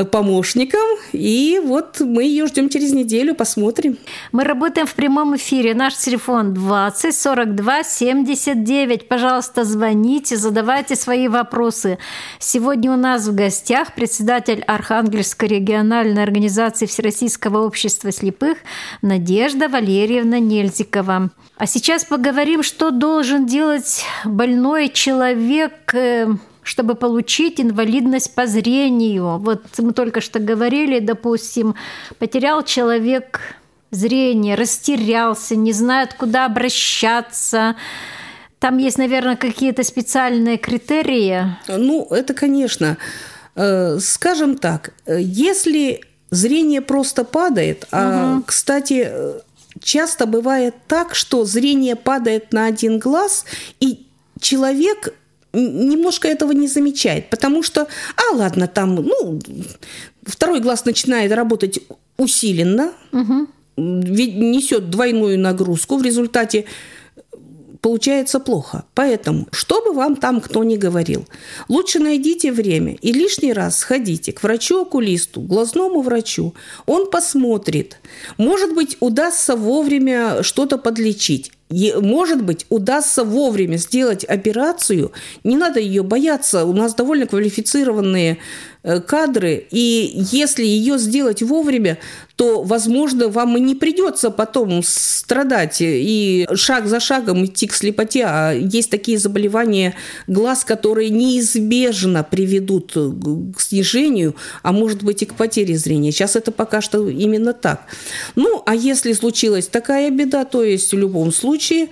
помощником. 0.03 0.81
И 1.13 1.61
вот 1.63 2.01
мы 2.01 2.23
ее 2.23 2.47
ждем 2.47 2.69
через 2.69 2.91
неделю, 2.91 3.33
посмотрим. 3.33 3.97
Мы 4.31 4.43
работаем 4.43 4.87
в 4.87 4.93
прямом 4.93 5.35
эфире. 5.37 5.73
Наш 5.73 5.95
телефон 5.95 6.53
20 6.53 7.15
42 7.15 7.83
79. 7.83 9.07
Пожалуйста, 9.07 9.63
звоните, 9.63 10.35
задавайте 10.35 10.95
свои 10.95 11.27
вопросы. 11.27 11.97
Сегодня 12.39 12.91
у 12.91 12.97
нас 12.97 13.27
в 13.27 13.35
гостях 13.35 13.93
председатель 13.93 14.61
Архангельской 14.63 15.47
региональной 15.47 16.23
организации 16.23 16.85
Всероссийского 16.85 17.65
общества 17.65 18.11
слепых 18.11 18.57
Надежда 19.01 19.69
Валерьевна 19.69 20.39
Нельзикова. 20.39 21.29
А 21.57 21.67
сейчас 21.67 22.03
поговорим, 22.03 22.63
что 22.63 22.91
должен 22.91 23.45
делать 23.45 24.03
больной 24.25 24.89
человек 24.89 25.93
э, 25.93 26.27
чтобы 26.65 26.95
получить 26.95 27.61
инвалидность 27.61 28.33
по 28.33 28.47
зрению. 28.47 29.37
Вот 29.37 29.63
мы 29.77 29.93
только 29.93 30.19
что 30.19 30.39
говорили, 30.39 30.99
допустим, 30.99 31.75
потерял 32.17 32.63
человек 32.63 33.39
зрение, 33.91 34.55
растерялся, 34.55 35.55
не 35.55 35.71
знает, 35.73 36.15
куда 36.15 36.45
обращаться. 36.45 37.75
Там 38.57 38.79
есть, 38.79 38.97
наверное, 38.97 39.35
какие-то 39.35 39.83
специальные 39.83 40.57
критерии. 40.57 41.55
Ну, 41.67 42.07
это, 42.09 42.33
конечно. 42.33 42.97
Э, 43.55 43.99
скажем 43.99 44.57
так, 44.57 44.93
если 45.05 46.01
зрение 46.31 46.81
просто 46.81 47.23
падает, 47.23 47.83
угу. 47.83 47.89
а, 47.91 48.41
кстати, 48.43 49.07
часто 49.83 50.25
бывает 50.25 50.73
так, 50.87 51.13
что 51.13 51.45
зрение 51.45 51.95
падает 51.95 52.53
на 52.53 52.65
один 52.65 52.97
глаз, 52.97 53.45
и 53.79 54.07
человек 54.39 55.13
немножко 55.55 56.27
этого 56.27 56.51
не 56.51 56.67
замечает, 56.67 57.29
потому 57.29 57.63
что, 57.63 57.87
а 58.15 58.35
ладно, 58.35 58.67
там, 58.67 58.95
ну, 58.95 59.39
второй 60.23 60.59
глаз 60.59 60.85
начинает 60.85 61.31
работать 61.31 61.79
усиленно, 62.17 62.91
угу. 63.11 63.47
несет 63.77 64.89
двойную 64.89 65.39
нагрузку, 65.39 65.97
в 65.97 66.03
результате 66.03 66.65
получается 67.85 68.39
плохо. 68.39 68.83
Поэтому, 68.95 69.47
что 69.51 69.79
бы 69.79 69.93
вам 69.93 70.15
там 70.15 70.41
кто 70.41 70.63
ни 70.63 70.75
говорил, 70.75 71.27
лучше 71.69 71.99
найдите 71.99 72.51
время 72.51 72.95
и 72.95 73.11
лишний 73.11 73.53
раз 73.53 73.77
сходите 73.77 74.31
к 74.31 74.41
врачу-окулисту, 74.41 75.41
глазному 75.41 76.01
врачу. 76.01 76.55
Он 76.87 77.11
посмотрит. 77.11 77.97
Может 78.37 78.73
быть, 78.73 78.97
удастся 79.01 79.55
вовремя 79.55 80.41
что-то 80.41 80.79
подлечить. 80.79 81.51
Может 81.69 82.43
быть, 82.43 82.65
удастся 82.69 83.23
вовремя 83.23 83.77
сделать 83.77 84.23
операцию. 84.23 85.11
Не 85.43 85.57
надо 85.57 85.79
ее 85.79 86.03
бояться. 86.03 86.63
У 86.65 86.73
нас 86.73 86.93
довольно 86.93 87.25
квалифицированные 87.25 88.37
кадры, 89.07 89.65
и 89.71 90.11
если 90.31 90.63
ее 90.63 90.97
сделать 90.97 91.41
вовремя, 91.41 91.97
то, 92.35 92.63
возможно, 92.63 93.29
вам 93.29 93.57
и 93.57 93.61
не 93.61 93.75
придется 93.75 94.29
потом 94.29 94.83
страдать 94.83 95.77
и 95.79 96.47
шаг 96.53 96.87
за 96.87 96.99
шагом 96.99 97.45
идти 97.45 97.65
к 97.67 97.73
слепоте. 97.73 98.25
А 98.25 98.51
есть 98.51 98.91
такие 98.91 99.17
заболевания 99.17 99.95
глаз, 100.27 100.65
которые 100.65 101.09
неизбежно 101.09 102.23
приведут 102.23 102.91
к 102.93 103.61
снижению, 103.61 104.35
а 104.63 104.73
может 104.73 105.01
быть 105.01 105.21
и 105.23 105.25
к 105.25 105.35
потере 105.35 105.77
зрения. 105.77 106.11
Сейчас 106.11 106.35
это 106.35 106.51
пока 106.51 106.81
что 106.81 107.07
именно 107.07 107.53
так. 107.53 107.83
Ну, 108.35 108.61
а 108.65 108.75
если 108.75 109.13
случилась 109.13 109.67
такая 109.67 110.09
беда, 110.09 110.43
то 110.43 110.63
есть 110.63 110.91
в 110.91 110.97
любом 110.97 111.31
случае 111.31 111.89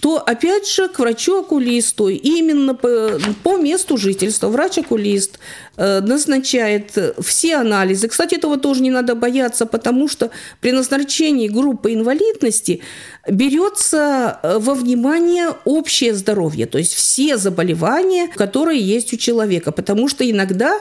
то 0.00 0.18
опять 0.18 0.68
же 0.68 0.88
к 0.88 0.98
врачу-окулисту 0.98 2.08
именно 2.10 2.74
по, 2.74 3.18
по 3.42 3.56
месту 3.56 3.96
жительства 3.96 4.48
врач-окулист 4.48 5.38
Э, 5.73 5.73
назначает 5.76 6.96
все 7.20 7.56
анализы. 7.56 8.08
Кстати, 8.08 8.36
этого 8.36 8.56
тоже 8.56 8.82
не 8.82 8.90
надо 8.90 9.14
бояться, 9.14 9.66
потому 9.66 10.08
что 10.08 10.30
при 10.60 10.72
назначении 10.72 11.48
группы 11.48 11.92
инвалидности 11.92 12.80
берется 13.28 14.38
э, 14.42 14.58
во 14.58 14.74
внимание 14.74 15.48
общее 15.64 16.14
здоровье, 16.14 16.66
то 16.66 16.78
есть 16.78 16.94
все 16.94 17.36
заболевания, 17.36 18.28
которые 18.34 18.80
есть 18.80 19.12
у 19.12 19.16
человека, 19.16 19.72
потому 19.72 20.08
что 20.08 20.28
иногда 20.28 20.78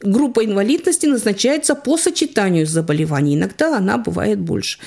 группа 0.00 0.44
инвалидности 0.44 1.06
назначается 1.06 1.74
по 1.74 1.96
сочетанию 1.96 2.66
заболеваний, 2.66 3.36
иногда 3.36 3.76
она 3.76 3.96
бывает 3.96 4.38
больше. 4.40 4.78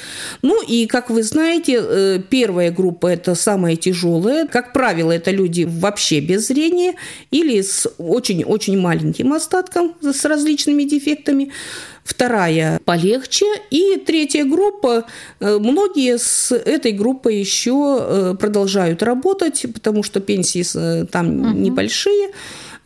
Ну 0.41 0.61
и, 0.61 0.85
как 0.85 1.09
вы 1.09 1.23
знаете, 1.23 1.79
э, 1.81 2.19
первая 2.29 2.71
группа– 2.71 3.07
это 3.07 3.35
самая 3.35 3.75
тяжелая. 3.75 4.47
Как 4.47 4.73
правило, 4.73 5.11
это 5.11 5.31
люди 5.31 5.65
вообще 5.67 6.19
без 6.19 6.47
зрения 6.47 6.95
или 7.31 7.61
с 7.61 7.87
очень-очень 7.97 8.79
маленьким 8.79 9.33
остатком 9.47 9.95
с 10.01 10.25
различными 10.25 10.83
дефектами. 10.83 11.51
Вторая 12.03 12.79
полегче. 12.85 13.45
И 13.69 13.97
третья 14.05 14.45
группа, 14.45 15.05
э, 15.39 15.57
многие 15.59 16.17
с 16.17 16.51
этой 16.55 16.93
группой 16.93 17.37
еще 17.37 17.97
э, 17.99 18.35
продолжают 18.39 19.03
работать, 19.03 19.65
потому 19.73 20.03
что 20.03 20.19
пенсии 20.19 20.63
э, 20.75 21.05
там 21.05 21.27
угу. 21.27 21.57
небольшие. 21.57 22.29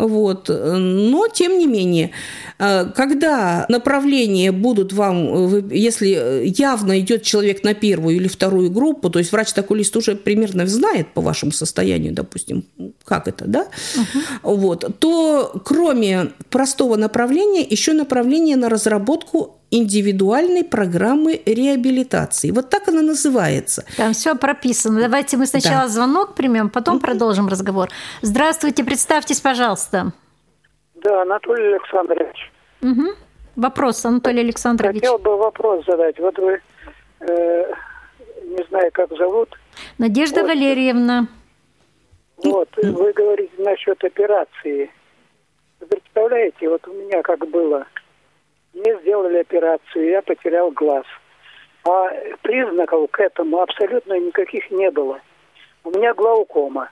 Вот. 0.02 0.50
Но, 0.50 1.28
тем 1.28 1.60
не 1.60 1.68
менее, 1.68 2.12
э, 2.60 2.86
когда 2.96 3.66
направления 3.70 4.52
будут 4.52 4.94
вам, 4.94 5.56
э, 5.56 5.64
если 5.72 6.44
явно 6.46 7.00
идет 7.00 7.24
человек 7.24 7.64
на 7.64 7.74
первую 7.74 8.16
или 8.16 8.28
вторую 8.28 8.72
группу, 8.72 9.10
то 9.10 9.20
есть 9.20 9.32
врач-окулист 9.32 9.96
уже 9.96 10.16
примерно 10.16 10.66
знает 10.66 11.14
по 11.14 11.22
вашему 11.22 11.52
состоянию, 11.52 12.14
допустим, 12.14 12.66
как 13.06 13.28
это, 13.28 13.46
да, 13.46 13.68
угу. 13.96 14.58
вот, 14.58 15.00
то 15.00 15.62
кроме 15.64 16.32
простого 16.50 16.96
направления, 16.96 17.62
еще 17.62 17.94
направление 17.94 18.56
на 18.56 18.70
разработку 18.70 19.61
индивидуальной 19.72 20.64
программы 20.64 21.42
реабилитации. 21.46 22.52
Вот 22.52 22.70
так 22.70 22.90
она 22.90 23.02
называется. 23.02 23.86
Там 23.98 24.12
все 24.12 24.36
прописано. 24.36 25.00
Давайте 25.02 25.38
мы 25.38 25.46
сначала 25.46 25.84
да. 25.84 25.88
звонок 25.88 26.36
примем, 26.36 26.70
потом 26.70 26.96
угу. 26.96 27.06
продолжим 27.06 27.48
разговор. 27.48 27.88
Здравствуйте, 28.22 28.84
представьтесь, 28.84 29.40
пожалуйста. 29.40 30.12
Да, 30.96 31.22
Анатолий 31.22 31.74
Александрович. 31.74 32.52
Угу. 32.82 33.08
Вопрос, 33.56 34.06
Анатолий 34.06 34.42
Александрович. 34.42 34.96
Хотел 34.96 35.18
бы 35.18 35.38
вопрос 35.38 35.86
задать. 35.86 36.20
Вот 36.20 36.38
вы, 36.38 36.62
э, 37.22 37.74
не 38.44 38.64
знаю, 38.70 38.92
как 38.94 39.10
зовут. 39.18 39.50
Надежда 39.98 40.42
вот. 40.42 40.50
Валерьевна. 40.50 41.28
Вот, 42.44 42.70
вы 42.76 43.14
говорите 43.14 43.54
насчет 43.60 44.04
операции. 44.04 44.92
Вы 45.80 45.88
представляете, 45.88 46.70
вот 46.70 46.86
у 46.88 46.94
меня 46.94 47.22
как 47.22 47.48
было– 47.48 47.86
мне 48.74 48.98
сделали 49.02 49.38
операцию, 49.38 50.10
я 50.10 50.22
потерял 50.22 50.72
глаз. 50.72 51.06
А 51.84 52.10
признаков 52.42 53.10
к 53.12 53.20
этому 53.20 53.60
абсолютно 53.60 54.20
никаких 54.20 54.70
не 54.72 54.92
было. 54.92 55.20
У 55.84 55.90
меня 55.90 56.14
глаукома. 56.14 56.90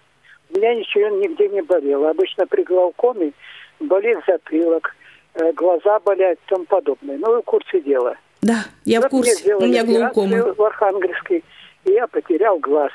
У 0.49 0.57
меня 0.57 0.73
ничего 0.73 1.09
нигде 1.09 1.47
не 1.49 1.61
болело. 1.61 2.09
Обычно 2.09 2.47
при 2.47 2.63
глаукоме 2.63 3.33
болит 3.79 4.17
затылок, 4.27 4.95
э, 5.35 5.51
глаза 5.53 5.99
болят 5.99 6.37
и 6.37 6.49
тому 6.49 6.65
подобное. 6.65 7.17
Ну, 7.17 7.27
вы 7.27 7.41
в 7.41 7.45
курсе 7.45 7.81
дела. 7.81 8.17
Да, 8.41 8.65
я 8.85 8.99
вот 8.99 9.07
в 9.07 9.09
курсе. 9.11 9.55
У 9.55 9.61
меня 9.61 9.85
глаукома. 9.85 10.53
В 10.53 10.63
Архангельске, 10.63 11.43
и 11.85 11.91
я 11.91 12.07
потерял 12.07 12.57
глаз. 12.57 12.91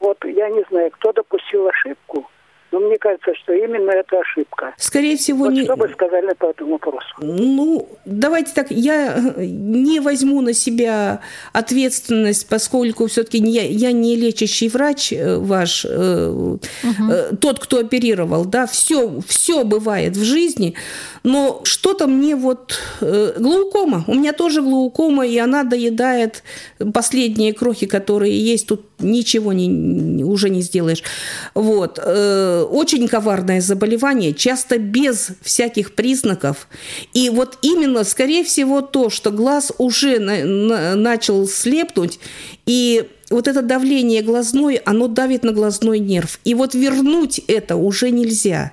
Вот 0.00 0.18
я 0.24 0.50
не 0.50 0.64
знаю, 0.68 0.90
кто 0.90 1.12
допустил 1.12 1.68
ошибку, 1.68 2.28
но 2.74 2.80
мне 2.80 2.98
кажется, 2.98 3.32
что 3.42 3.52
именно 3.52 3.90
это 3.90 4.18
ошибка. 4.18 4.74
Скорее 4.78 5.16
всего, 5.16 5.44
вот 5.44 5.52
не... 5.52 5.62
Что 5.62 5.76
бы 5.76 5.88
сказали 5.88 6.34
по 6.34 6.46
этому 6.46 6.72
вопросу? 6.72 7.14
Ну, 7.20 7.88
давайте 8.04 8.52
так, 8.52 8.70
я 8.70 9.16
не 9.36 10.00
возьму 10.00 10.40
на 10.40 10.52
себя 10.52 11.20
ответственность, 11.52 12.48
поскольку 12.48 13.06
все-таки 13.06 13.38
я, 13.38 13.62
я 13.62 13.92
не 13.92 14.16
лечащий 14.16 14.68
врач 14.68 15.12
э, 15.12 15.36
ваш, 15.36 15.84
угу. 15.84 16.58
э, 17.10 17.36
тот, 17.40 17.60
кто 17.60 17.78
оперировал, 17.78 18.44
да, 18.44 18.66
все, 18.66 19.20
все 19.26 19.62
бывает 19.62 20.16
в 20.16 20.24
жизни, 20.24 20.74
но 21.22 21.60
что-то 21.62 22.08
мне 22.08 22.34
вот 22.34 22.76
э, 23.00 23.34
глаукома, 23.38 24.04
у 24.08 24.14
меня 24.14 24.32
тоже 24.32 24.62
глаукома, 24.62 25.24
и 25.24 25.38
она 25.38 25.62
доедает 25.62 26.42
последние 26.92 27.52
крохи, 27.52 27.86
которые 27.86 28.36
есть, 28.36 28.66
тут 28.66 28.82
ничего 28.98 29.52
не, 29.52 30.24
уже 30.24 30.50
не 30.50 30.62
сделаешь. 30.62 31.02
Вот. 31.54 32.00
Э, 32.02 32.63
очень 32.64 33.08
коварное 33.08 33.60
заболевание, 33.60 34.32
часто 34.32 34.78
без 34.78 35.30
всяких 35.42 35.94
признаков. 35.94 36.68
И 37.12 37.30
вот 37.30 37.58
именно, 37.62 38.04
скорее 38.04 38.44
всего, 38.44 38.80
то, 38.80 39.10
что 39.10 39.30
глаз 39.30 39.72
уже 39.78 40.18
на, 40.18 40.44
на, 40.44 40.94
начал 40.96 41.46
слепнуть, 41.46 42.18
и 42.66 43.08
вот 43.30 43.48
это 43.48 43.62
давление 43.62 44.22
глазной, 44.22 44.76
оно 44.76 45.08
давит 45.08 45.44
на 45.44 45.52
глазной 45.52 45.98
нерв. 45.98 46.38
И 46.44 46.54
вот 46.54 46.74
вернуть 46.74 47.38
это 47.38 47.76
уже 47.76 48.10
нельзя. 48.10 48.72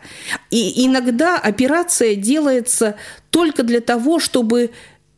И 0.49 0.85
иногда 0.85 1.37
операция 1.37 2.15
делается 2.15 2.95
только 3.29 3.63
для 3.63 3.79
того, 3.79 4.19
чтобы 4.19 4.71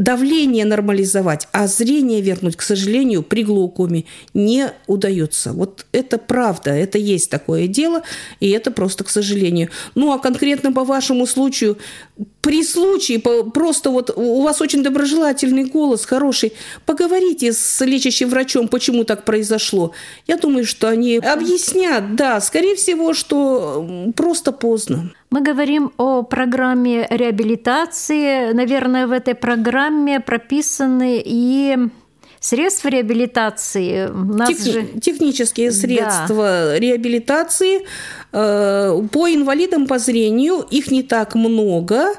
давление 0.03 0.65
нормализовать, 0.65 1.47
а 1.51 1.67
зрение 1.67 2.21
вернуть, 2.21 2.55
к 2.55 2.61
сожалению, 2.61 3.23
при 3.23 3.43
глаукоме 3.43 4.05
не 4.33 4.71
удается. 4.87 5.53
Вот 5.53 5.85
это 5.91 6.17
правда, 6.17 6.71
это 6.71 6.97
есть 6.97 7.29
такое 7.29 7.67
дело, 7.67 8.03
и 8.39 8.49
это 8.49 8.71
просто 8.71 9.03
к 9.03 9.09
сожалению. 9.09 9.69
Ну, 9.95 10.11
а 10.11 10.19
конкретно 10.19 10.73
по 10.73 10.83
вашему 10.83 11.25
случаю, 11.25 11.77
при 12.41 12.63
случае, 12.63 13.19
просто 13.19 13.89
вот 13.89 14.11
у 14.15 14.41
вас 14.41 14.61
очень 14.61 14.83
доброжелательный 14.83 15.63
голос, 15.63 16.05
хороший, 16.05 16.53
поговорите 16.85 17.53
с 17.53 17.85
лечащим 17.85 18.29
врачом, 18.29 18.67
почему 18.67 19.05
так 19.05 19.23
произошло. 19.23 19.93
Я 20.27 20.37
думаю, 20.37 20.65
что 20.65 20.89
они 20.89 21.17
объяснят, 21.17 22.15
да, 22.15 22.41
скорее 22.41 22.75
всего, 22.75 23.13
что 23.13 24.11
просто 24.15 24.51
поздно. 24.51 25.13
Мы 25.33 25.41
говорим 25.41 25.91
о 25.97 26.21
программе 26.21 27.07
реабилитации. 27.09 28.53
Наверное, 28.53 29.07
в 29.07 29.11
этой 29.11 29.33
программе 29.33 30.19
прописаны 30.19 31.23
и 31.25 31.75
средства 32.39 32.89
реабилитации. 32.89 34.09
Нас 34.13 34.49
Тех, 34.49 34.59
же... 34.59 34.83
Технические 35.01 35.71
средства 35.71 36.35
да. 36.73 36.79
реабилитации 36.79 37.79
э, 38.31 39.07
по 39.11 39.27
инвалидам 39.27 39.87
по 39.87 39.97
зрению, 39.97 40.67
их 40.69 40.91
не 40.91 41.01
так 41.01 41.33
много. 41.33 42.13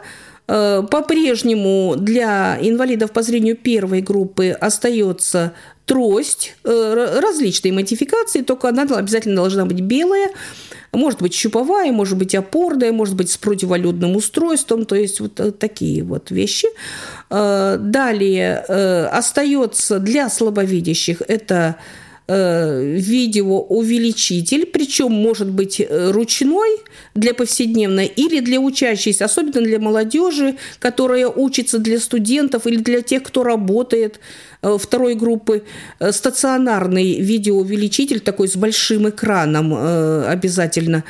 Э, 0.48 0.82
по-прежнему 0.90 1.94
для 1.96 2.58
инвалидов 2.60 3.12
по 3.12 3.22
зрению 3.22 3.56
первой 3.56 4.00
группы 4.00 4.48
остается 4.48 5.52
трость, 5.86 6.56
э, 6.64 7.20
различные 7.20 7.72
модификации, 7.72 8.42
только 8.42 8.68
она 8.68 8.82
обязательно 8.82 9.36
должна 9.36 9.64
быть 9.64 9.80
белая. 9.80 10.30
Может 10.92 11.20
быть 11.20 11.34
щуповая, 11.34 11.92
может 11.92 12.16
быть 12.16 12.34
опорная, 12.34 12.92
может 12.92 13.16
быть 13.16 13.30
с 13.30 13.36
противолюдным 13.36 14.16
устройством, 14.16 14.84
то 14.86 14.94
есть 14.94 15.20
вот 15.20 15.40
э, 15.40 15.50
такие 15.50 16.02
вот 16.02 16.30
вещи. 16.30 16.68
Э, 17.30 17.76
далее 17.78 18.58
остается 19.08 19.98
для 19.98 20.30
слабовидящих 20.30 21.20
это 21.26 21.76
видеоувеличитель, 22.26 24.64
причем 24.64 25.12
может 25.12 25.50
быть 25.50 25.86
ручной 25.90 26.78
для 27.14 27.34
повседневной 27.34 28.06
или 28.06 28.40
для 28.40 28.60
учащихся, 28.60 29.26
особенно 29.26 29.60
для 29.60 29.78
молодежи, 29.78 30.56
которая 30.78 31.28
учится 31.28 31.78
для 31.78 32.00
студентов 32.00 32.66
или 32.66 32.76
для 32.76 33.02
тех, 33.02 33.24
кто 33.24 33.44
работает 33.44 34.20
Э, 34.64 34.78
второй 34.78 35.14
группы 35.14 35.62
э, 35.98 36.12
стационарный 36.12 37.20
видеоувеличитель 37.20 38.20
такой 38.20 38.48
с 38.48 38.56
большим 38.56 39.08
экраном 39.08 39.74
э, 39.74 40.26
обязательно 40.26 41.04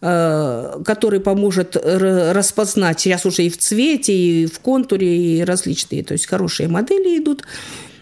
который 0.00 1.18
поможет 1.18 1.74
распознать 1.74 3.00
сейчас 3.00 3.26
уже 3.26 3.42
и 3.42 3.50
в 3.50 3.58
цвете, 3.58 4.12
и 4.12 4.46
в 4.46 4.60
контуре, 4.60 5.16
и 5.16 5.42
различные, 5.42 6.04
то 6.04 6.12
есть 6.12 6.26
хорошие 6.26 6.68
модели 6.68 7.18
идут. 7.18 7.42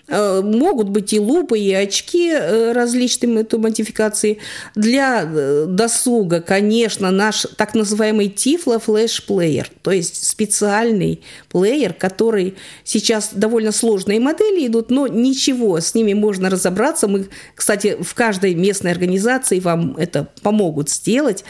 Э, 0.09 0.41
могут 0.41 0.89
быть 0.89 1.13
и 1.13 1.19
лупы, 1.19 1.59
и 1.59 1.73
очки 1.73 2.31
э, 2.31 2.73
различные 2.73 3.41
это 3.41 3.59
модификации. 3.59 4.39
Для 4.77 5.23
э, 5.25 5.67
досуга, 5.69 6.41
конечно, 6.41 7.11
наш 7.11 7.47
так 7.57 7.75
называемый 7.75 8.29
Flash 8.29 9.27
Player, 9.27 9.67
то 9.83 9.91
есть 9.91 10.25
специальный 10.25 11.23
плеер, 11.49 11.93
который 11.93 12.55
сейчас 12.85 13.31
довольно 13.33 13.73
сложные 13.73 14.21
модели 14.21 14.67
идут, 14.69 14.91
но 14.91 15.09
ничего, 15.09 15.81
с 15.81 15.95
ними 15.95 16.13
можно 16.13 16.51
разобраться. 16.51 17.09
Мы, 17.09 17.27
кстати, 17.57 17.97
в 18.01 18.15
каждой 18.15 18.55
местной 18.55 18.93
организации 18.93 19.59
вам 19.59 19.97
это 19.97 20.29
помогут 20.43 20.89
сделать. 20.89 21.45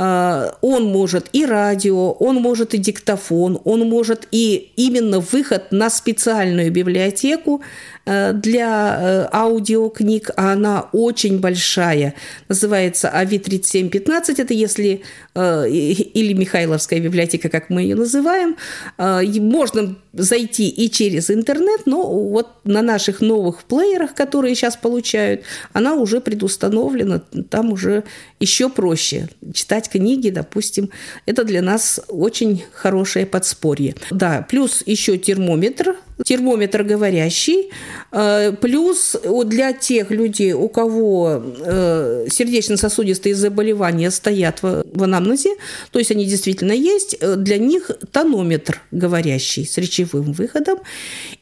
А, 0.00 0.56
он 0.60 0.84
может 0.84 1.26
и 1.32 1.44
радио, 1.44 2.12
он 2.12 2.36
может 2.36 2.72
и 2.72 2.78
диктофон, 2.78 3.60
он 3.64 3.88
может 3.88 4.28
и 4.30 4.70
именно 4.76 5.18
выход 5.18 5.72
на 5.72 5.90
специальную 5.90 6.70
библиотеку 6.70 7.62
э, 7.62 7.97
для 8.32 8.98
э, 9.00 9.28
аудиокниг, 9.32 10.30
а 10.36 10.52
она 10.52 10.88
очень 10.92 11.40
большая. 11.40 12.14
Называется 12.48 13.10
АВИ-3715, 13.10 14.34
это 14.38 14.54
если, 14.54 15.02
э, 15.34 15.68
или 15.68 16.32
Михайловская 16.32 17.00
библиотека, 17.00 17.48
как 17.48 17.70
мы 17.70 17.82
ее 17.82 17.96
называем. 17.96 18.56
Можно 18.98 19.96
зайти 20.12 20.68
и 20.68 20.90
через 20.90 21.30
интернет, 21.30 21.82
но 21.86 22.02
вот 22.02 22.48
на 22.64 22.82
наших 22.82 23.20
новых 23.20 23.64
плеерах, 23.64 24.14
которые 24.14 24.54
сейчас 24.54 24.76
получают, 24.76 25.42
она 25.72 25.94
уже 25.94 26.20
предустановлена, 26.20 27.20
там 27.50 27.72
уже 27.72 28.04
еще 28.40 28.68
проще 28.68 29.28
читать 29.52 29.88
книги, 29.88 30.30
допустим. 30.30 30.90
Это 31.26 31.44
для 31.44 31.62
нас 31.62 32.00
очень 32.08 32.64
хорошее 32.72 33.26
подспорье. 33.26 33.94
Да, 34.10 34.46
плюс 34.48 34.82
еще 34.86 35.18
термометр, 35.18 35.96
термометр 36.24 36.82
говорящий, 36.82 37.70
э, 38.12 38.52
плюс 38.52 39.16
для 39.44 39.72
тех 39.72 40.10
людей, 40.10 40.52
у 40.52 40.68
кого 40.68 41.42
э, 41.42 42.26
сердечно-сосудистые 42.30 43.34
заболевания 43.34 44.10
стоят 44.10 44.62
в 44.62 45.02
анамнезе, 45.02 45.54
то 45.90 45.98
есть 45.98 46.10
они 46.10 46.26
действительно 46.26 46.72
есть, 46.72 47.16
э, 47.20 47.36
для 47.36 47.58
них 47.58 47.90
тонометр 48.12 48.80
говорящий 48.90 49.66
с 49.66 49.78
речевым 49.78 50.32
выходом. 50.32 50.78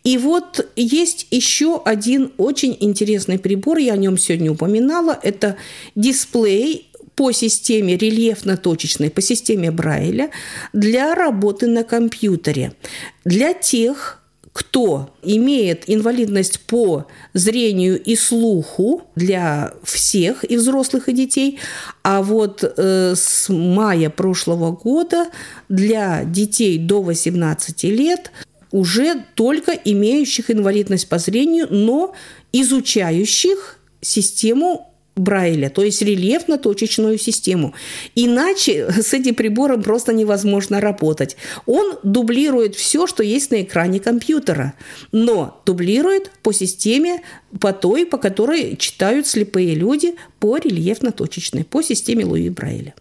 И 0.04 0.18
вот 0.18 0.68
есть 0.76 1.26
еще 1.30 1.80
один 1.84 2.32
очень 2.36 2.76
интересный 2.80 3.38
прибор, 3.38 3.78
я 3.78 3.94
о 3.94 3.96
нем 3.96 4.18
сегодня 4.18 4.52
упоминала, 4.52 5.18
это 5.22 5.56
дисплей 5.94 6.90
по 7.16 7.32
системе 7.32 7.96
рельефно-точечной, 7.96 9.10
по 9.10 9.22
системе 9.22 9.70
Брайля 9.70 10.30
для 10.72 11.14
работы 11.14 11.66
на 11.66 11.82
компьютере. 11.82 12.72
Для 13.24 13.54
тех, 13.54 14.22
кто 14.56 15.10
имеет 15.22 15.84
инвалидность 15.86 16.60
по 16.60 17.04
зрению 17.34 18.02
и 18.02 18.16
слуху 18.16 19.02
для 19.14 19.74
всех, 19.84 20.50
и 20.50 20.56
взрослых, 20.56 21.10
и 21.10 21.12
детей, 21.12 21.58
а 22.02 22.22
вот 22.22 22.64
э, 22.64 23.12
с 23.14 23.52
мая 23.52 24.08
прошлого 24.08 24.72
года 24.72 25.26
для 25.68 26.24
детей 26.24 26.78
до 26.78 27.02
18 27.02 27.84
лет 27.84 28.32
уже 28.70 29.26
только 29.34 29.72
имеющих 29.72 30.50
инвалидность 30.50 31.10
по 31.10 31.18
зрению, 31.18 31.66
но 31.68 32.14
изучающих 32.54 33.78
систему 34.00 34.85
Брайля, 35.16 35.70
то 35.70 35.82
есть 35.82 36.02
рельефно-точечную 36.02 37.18
систему. 37.18 37.74
Иначе 38.14 38.90
с 39.02 39.14
этим 39.14 39.34
прибором 39.34 39.82
просто 39.82 40.12
невозможно 40.12 40.80
работать. 40.80 41.36
Он 41.64 41.98
дублирует 42.02 42.76
все, 42.76 43.06
что 43.06 43.22
есть 43.22 43.50
на 43.50 43.62
экране 43.62 43.98
компьютера, 43.98 44.74
но 45.12 45.62
дублирует 45.64 46.30
по 46.42 46.52
системе, 46.52 47.22
по 47.60 47.72
той, 47.72 48.04
по 48.04 48.18
которой 48.18 48.76
читают 48.76 49.26
слепые 49.26 49.74
люди, 49.74 50.14
по 50.38 50.58
рельефно-точечной, 50.58 51.64
по 51.64 51.82
системе 51.82 52.24
Луи 52.26 52.50
Брайля. 52.50 52.94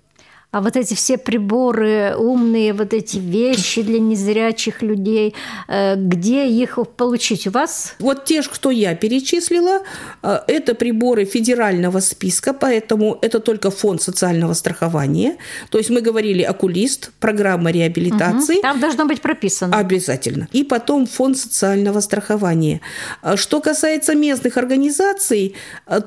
А 0.56 0.62
вот 0.62 0.78
эти 0.78 0.94
все 0.94 1.18
приборы, 1.18 2.16
умные 2.18 2.72
вот 2.72 2.94
эти 2.94 3.18
вещи 3.18 3.82
для 3.82 4.00
незрячих 4.00 4.82
людей, 4.82 5.36
э, 5.68 5.96
где 5.98 6.48
их 6.48 6.80
получить 6.96 7.48
у 7.48 7.52
вас? 7.52 7.96
Вот 8.00 8.24
те, 8.24 8.42
кто 8.42 8.72
я 8.72 8.96
перечислила, 8.96 9.82
э, 10.24 10.40
это 10.48 10.74
приборы 10.74 11.26
федерального 11.26 12.00
списка, 12.00 12.54
поэтому 12.54 13.18
это 13.22 13.42
только 13.42 13.70
фонд 13.70 14.02
социального 14.02 14.54
страхования. 14.54 15.36
То 15.70 15.78
есть 15.78 15.90
мы 15.90 16.00
говорили 16.00 16.44
окулист, 16.44 17.12
программа 17.20 17.72
реабилитации. 17.72 18.56
Угу. 18.56 18.62
Там 18.62 18.80
должно 18.80 19.06
быть 19.06 19.22
прописано. 19.22 19.78
Обязательно. 19.78 20.48
И 20.54 20.64
потом 20.64 21.06
фонд 21.06 21.38
социального 21.38 22.00
страхования. 22.00 22.80
Э, 23.22 23.36
что 23.36 23.60
касается 23.60 24.16
местных 24.16 24.56
организаций, 24.56 25.54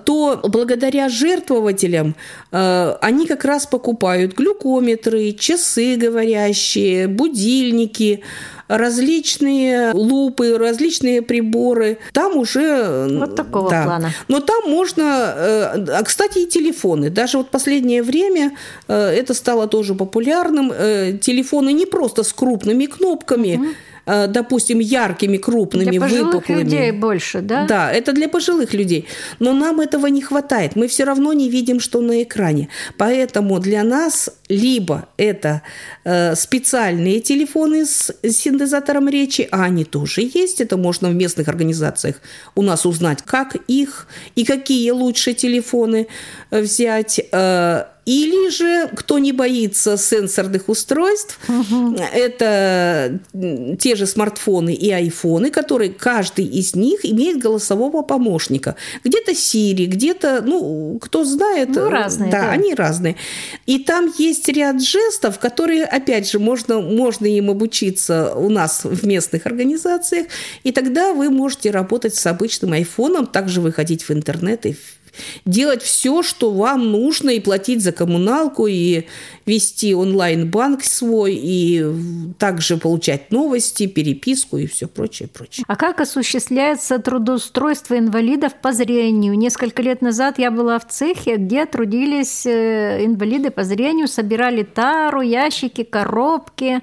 то 0.06 0.40
благодаря 0.42 1.10
жертвователям 1.10 2.14
они 2.50 3.26
как 3.26 3.44
раз 3.44 3.66
покупают 3.66 4.37
глюкометры, 4.38 5.32
часы 5.32 5.96
говорящие, 5.96 7.08
будильники, 7.08 8.22
различные 8.68 9.92
лупы, 9.92 10.56
различные 10.58 11.22
приборы. 11.22 11.98
Там 12.12 12.36
уже... 12.36 13.08
Вот 13.18 13.34
такого 13.34 13.70
да. 13.70 13.84
плана. 13.84 14.10
Но 14.28 14.40
там 14.40 14.70
можно... 14.70 15.02
Э, 15.02 15.84
а, 15.88 16.02
кстати, 16.04 16.40
и 16.40 16.46
телефоны. 16.46 17.10
Даже 17.10 17.38
вот 17.38 17.50
последнее 17.50 18.02
время 18.02 18.52
э, 18.86 18.94
это 18.94 19.34
стало 19.34 19.66
тоже 19.66 19.94
популярным. 19.94 20.70
Э, 20.72 21.18
телефоны 21.20 21.72
не 21.72 21.86
просто 21.86 22.22
с 22.22 22.32
крупными 22.32 22.86
кнопками, 22.86 23.56
угу 23.56 23.66
допустим, 24.08 24.78
яркими, 24.78 25.36
крупными, 25.36 25.90
для 25.90 26.00
пожилых 26.00 26.34
выпуклыми. 26.34 26.62
людей 26.62 26.90
больше, 26.92 27.40
да? 27.40 27.66
Да, 27.66 27.92
это 27.92 28.12
для 28.12 28.28
пожилых 28.28 28.74
людей. 28.74 29.06
Но 29.38 29.52
нам 29.52 29.80
этого 29.80 30.06
не 30.06 30.22
хватает. 30.22 30.76
Мы 30.76 30.88
все 30.88 31.04
равно 31.04 31.32
не 31.32 31.50
видим, 31.50 31.80
что 31.80 32.00
на 32.00 32.22
экране. 32.22 32.68
Поэтому 32.96 33.58
для 33.58 33.84
нас 33.84 34.30
либо 34.48 35.08
это 35.16 35.62
э, 36.04 36.34
специальные 36.34 37.20
телефоны 37.20 37.84
с 37.84 38.14
синтезатором 38.22 39.08
речи, 39.08 39.46
а 39.50 39.64
они 39.64 39.84
тоже 39.84 40.22
есть. 40.22 40.60
Это 40.60 40.76
можно 40.76 41.10
в 41.10 41.14
местных 41.14 41.48
организациях 41.48 42.16
у 42.54 42.62
нас 42.62 42.86
узнать, 42.86 43.22
как 43.22 43.56
их 43.68 44.08
и 44.36 44.44
какие 44.44 44.90
лучше 44.90 45.34
телефоны 45.34 46.06
взять. 46.50 47.20
Э, 47.32 47.84
или 48.08 48.48
же, 48.48 48.88
кто 48.96 49.18
не 49.18 49.32
боится 49.32 49.98
сенсорных 49.98 50.70
устройств, 50.70 51.38
угу. 51.46 51.94
это 52.14 53.20
те 53.78 53.96
же 53.96 54.06
смартфоны 54.06 54.72
и 54.72 54.90
айфоны, 54.90 55.50
которые 55.50 55.90
каждый 55.90 56.46
из 56.46 56.74
них 56.74 57.04
имеет 57.04 57.36
голосового 57.36 58.00
помощника. 58.00 58.76
Где-то 59.04 59.32
Siri, 59.32 59.84
где-то, 59.84 60.40
ну, 60.40 60.98
кто 61.02 61.22
знает. 61.24 61.68
Ну, 61.74 61.90
разные. 61.90 62.30
Да, 62.30 62.44
да, 62.44 62.50
они 62.52 62.72
разные. 62.72 63.16
И 63.66 63.78
там 63.78 64.10
есть 64.16 64.48
ряд 64.48 64.82
жестов, 64.82 65.38
которые, 65.38 65.84
опять 65.84 66.30
же, 66.30 66.38
можно, 66.38 66.80
можно 66.80 67.26
им 67.26 67.50
обучиться 67.50 68.32
у 68.34 68.48
нас 68.48 68.84
в 68.84 69.06
местных 69.06 69.44
организациях, 69.44 70.28
и 70.64 70.72
тогда 70.72 71.12
вы 71.12 71.28
можете 71.28 71.70
работать 71.70 72.14
с 72.14 72.26
обычным 72.26 72.72
айфоном, 72.72 73.26
также 73.26 73.60
выходить 73.60 74.02
в 74.04 74.10
интернет 74.12 74.64
и 74.64 74.74
делать 75.44 75.82
все, 75.82 76.22
что 76.22 76.50
вам 76.50 76.90
нужно, 76.90 77.30
и 77.30 77.40
платить 77.40 77.82
за 77.82 77.92
коммуналку, 77.92 78.66
и 78.66 79.04
вести 79.46 79.94
онлайн-банк 79.94 80.84
свой, 80.84 81.34
и 81.34 81.84
также 82.38 82.76
получать 82.76 83.30
новости, 83.30 83.86
переписку 83.86 84.58
и 84.58 84.66
все 84.66 84.86
прочее, 84.86 85.28
прочее. 85.28 85.64
А 85.66 85.76
как 85.76 86.00
осуществляется 86.00 86.98
трудоустройство 86.98 87.98
инвалидов 87.98 88.52
по 88.60 88.72
зрению? 88.72 89.34
Несколько 89.38 89.82
лет 89.82 90.02
назад 90.02 90.38
я 90.38 90.50
была 90.50 90.78
в 90.78 90.86
цехе, 90.86 91.36
где 91.36 91.66
трудились 91.66 92.44
э, 92.46 93.04
инвалиды 93.04 93.50
по 93.50 93.64
зрению, 93.64 94.08
собирали 94.08 94.62
тару, 94.62 95.20
ящики, 95.20 95.82
коробки. 95.84 96.82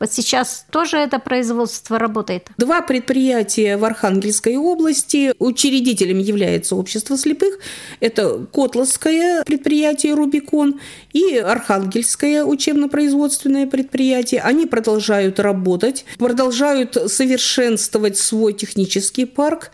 Вот 0.00 0.10
сейчас 0.14 0.64
тоже 0.70 0.96
это 0.96 1.18
производство 1.18 1.98
работает? 1.98 2.48
Два 2.56 2.80
предприятия 2.80 3.76
в 3.76 3.84
Архангельской 3.84 4.56
области. 4.56 5.34
Учредителем 5.38 6.18
является 6.18 6.74
общество 6.74 7.18
слепых. 7.18 7.58
Это 8.00 8.46
Котловское 8.50 9.44
предприятие 9.44 10.14
«Рубикон» 10.14 10.80
и 11.12 11.36
Архангельское 11.36 12.44
учебно-производственное 12.44 13.66
предприятие. 13.66 14.40
Они 14.40 14.64
продолжают 14.64 15.38
работать, 15.38 16.06
продолжают 16.16 16.96
совершенствовать 17.08 18.16
свой 18.16 18.54
технический 18.54 19.26
парк. 19.26 19.70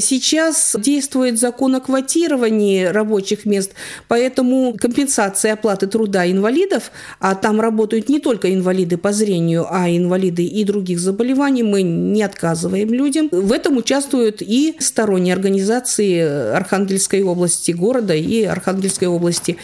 Сейчас 0.00 0.74
действует 0.78 1.38
закон 1.38 1.74
о 1.74 1.80
квотировании 1.80 2.84
рабочих 2.84 3.44
мест, 3.44 3.72
поэтому 4.08 4.74
компенсация 4.80 5.52
оплаты 5.52 5.86
труда 5.86 6.30
инвалидов, 6.30 6.90
а 7.20 7.34
там 7.34 7.60
работают 7.60 8.08
не 8.08 8.20
только 8.20 8.54
инвалиды 8.54 8.96
по 8.96 9.12
зрению, 9.12 9.65
а 9.70 9.88
инвалиды 9.88 10.44
и 10.44 10.64
других 10.64 10.98
заболеваний, 11.00 11.62
мы 11.62 11.82
не 11.82 12.22
отказываем 12.22 12.92
людям. 12.92 13.28
В 13.30 13.52
этом 13.52 13.76
участвуют 13.76 14.42
и 14.42 14.76
сторонние 14.78 15.34
организации 15.34 16.20
Архангельской 16.54 17.22
области 17.22 17.72
города 17.72 18.14
и 18.14 18.44
Архангельской 18.44 19.08
области. 19.08 19.56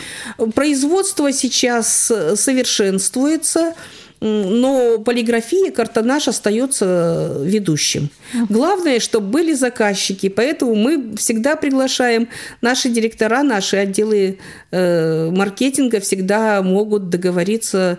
Производство 0.54 1.32
сейчас 1.32 2.12
совершенствуется, 2.34 3.74
но 4.22 4.98
полиграфия, 4.98 5.72
картонаж 5.72 6.28
остается 6.28 7.38
ведущим. 7.42 8.08
Главное, 8.48 9.00
чтобы 9.00 9.26
были 9.26 9.52
заказчики, 9.52 10.28
поэтому 10.28 10.76
мы 10.76 11.16
всегда 11.16 11.56
приглашаем 11.56 12.28
наши 12.60 12.88
директора, 12.88 13.42
наши 13.42 13.76
отделы 13.78 14.38
э, 14.70 15.30
маркетинга 15.30 15.98
всегда 15.98 16.62
могут 16.62 17.10
договориться 17.10 17.98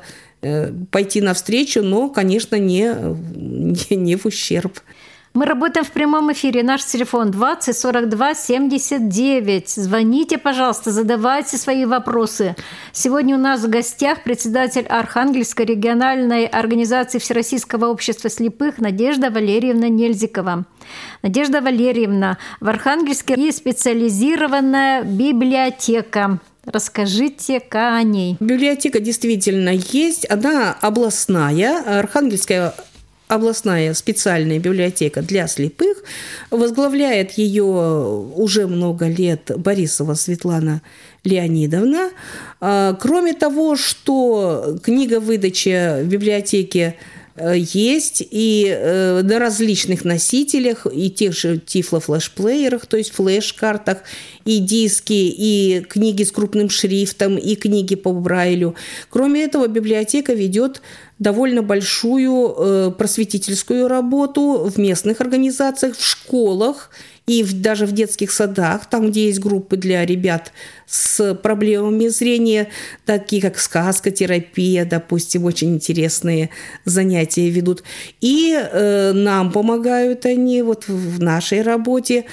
пойти 0.91 1.21
навстречу, 1.21 1.81
но, 1.81 2.09
конечно, 2.09 2.57
не, 2.57 2.93
не, 3.35 3.95
не 3.95 4.15
в 4.15 4.25
ущерб. 4.25 4.79
Мы 5.33 5.45
работаем 5.45 5.83
в 5.83 5.91
прямом 5.91 6.31
эфире. 6.31 6.61
Наш 6.61 6.85
телефон 6.85 7.31
20 7.31 7.75
42 7.75 8.35
79. 8.35 9.67
Звоните, 9.67 10.37
пожалуйста, 10.37 10.91
задавайте 10.91 11.57
свои 11.57 11.85
вопросы. 11.85 12.55
Сегодня 12.91 13.35
у 13.35 13.39
нас 13.39 13.63
в 13.63 13.67
гостях 13.67 14.23
председатель 14.23 14.85
Архангельской 14.85 15.65
региональной 15.65 16.45
организации 16.45 17.17
Всероссийского 17.17 17.87
общества 17.87 18.29
слепых 18.29 18.77
Надежда 18.77 19.31
Валерьевна 19.31 19.89
Нельзикова. 19.89 20.65
Надежда 21.23 21.61
Валерьевна, 21.61 22.37
в 22.59 22.69
Архангельске 22.69 23.33
есть 23.35 23.57
специализированная 23.57 25.01
библиотека. 25.01 26.39
Расскажите-ка 26.65 27.97
о 27.97 28.03
ней. 28.03 28.37
Библиотека 28.39 28.99
действительно 28.99 29.69
есть. 29.69 30.29
Она 30.29 30.77
областная. 30.81 31.99
Архангельская 31.99 32.73
областная 33.27 33.93
специальная 33.93 34.59
библиотека 34.59 35.21
для 35.21 35.47
слепых. 35.47 36.03
Возглавляет 36.51 37.31
ее 37.31 37.63
уже 37.63 38.67
много 38.67 39.07
лет 39.07 39.51
Борисова 39.57 40.13
Светлана 40.13 40.81
Леонидовна. 41.23 42.11
А, 42.61 42.93
кроме 42.93 43.33
того, 43.33 43.75
что 43.75 44.77
книга 44.83 45.19
выдача 45.19 45.99
в 46.03 46.07
библиотеке 46.07 46.95
есть 47.35 48.23
и 48.29 48.67
э, 48.67 49.21
на 49.23 49.39
различных 49.39 50.05
носителях, 50.05 50.85
и 50.91 51.09
тех 51.09 51.33
же 51.33 51.57
тифло-флешплеерах, 51.57 52.85
то 52.85 52.97
есть 52.97 53.11
флеш-картах, 53.11 53.99
и 54.45 54.59
диски, 54.59 55.13
и 55.13 55.81
книги 55.89 56.23
с 56.23 56.31
крупным 56.31 56.69
шрифтом, 56.69 57.37
и 57.37 57.55
книги 57.55 57.95
по 57.95 58.11
Брайлю. 58.11 58.75
Кроме 59.09 59.43
этого, 59.43 59.67
библиотека 59.67 60.33
ведет 60.33 60.81
довольно 61.17 61.63
большую 61.63 62.55
э, 62.55 62.91
просветительскую 62.97 63.87
работу 63.87 64.69
в 64.69 64.77
местных 64.77 65.19
организациях, 65.21 65.97
в 65.97 66.05
школах 66.05 66.91
и 67.25 67.43
в, 67.43 67.61
даже 67.61 67.85
в 67.85 67.93
детских 67.93 68.31
садах, 68.31 68.89
там, 68.89 69.09
где 69.09 69.27
есть 69.27 69.39
группы 69.39 69.77
для 69.77 70.05
ребят 70.05 70.51
с 70.85 71.33
проблемами 71.35 72.07
зрения, 72.07 72.67
такие 73.05 73.41
как 73.41 73.57
сказка, 73.59 74.11
терапия, 74.11 74.85
допустим, 74.85 75.45
очень 75.45 75.73
интересные 75.73 76.49
занятия 76.83 77.49
ведут. 77.49 77.83
И 78.19 78.53
э, 78.53 79.13
нам 79.13 79.51
помогают 79.51 80.25
они 80.25 80.61
вот 80.61 80.87
в 80.87 81.21
нашей 81.21 81.61
работе 81.61 82.25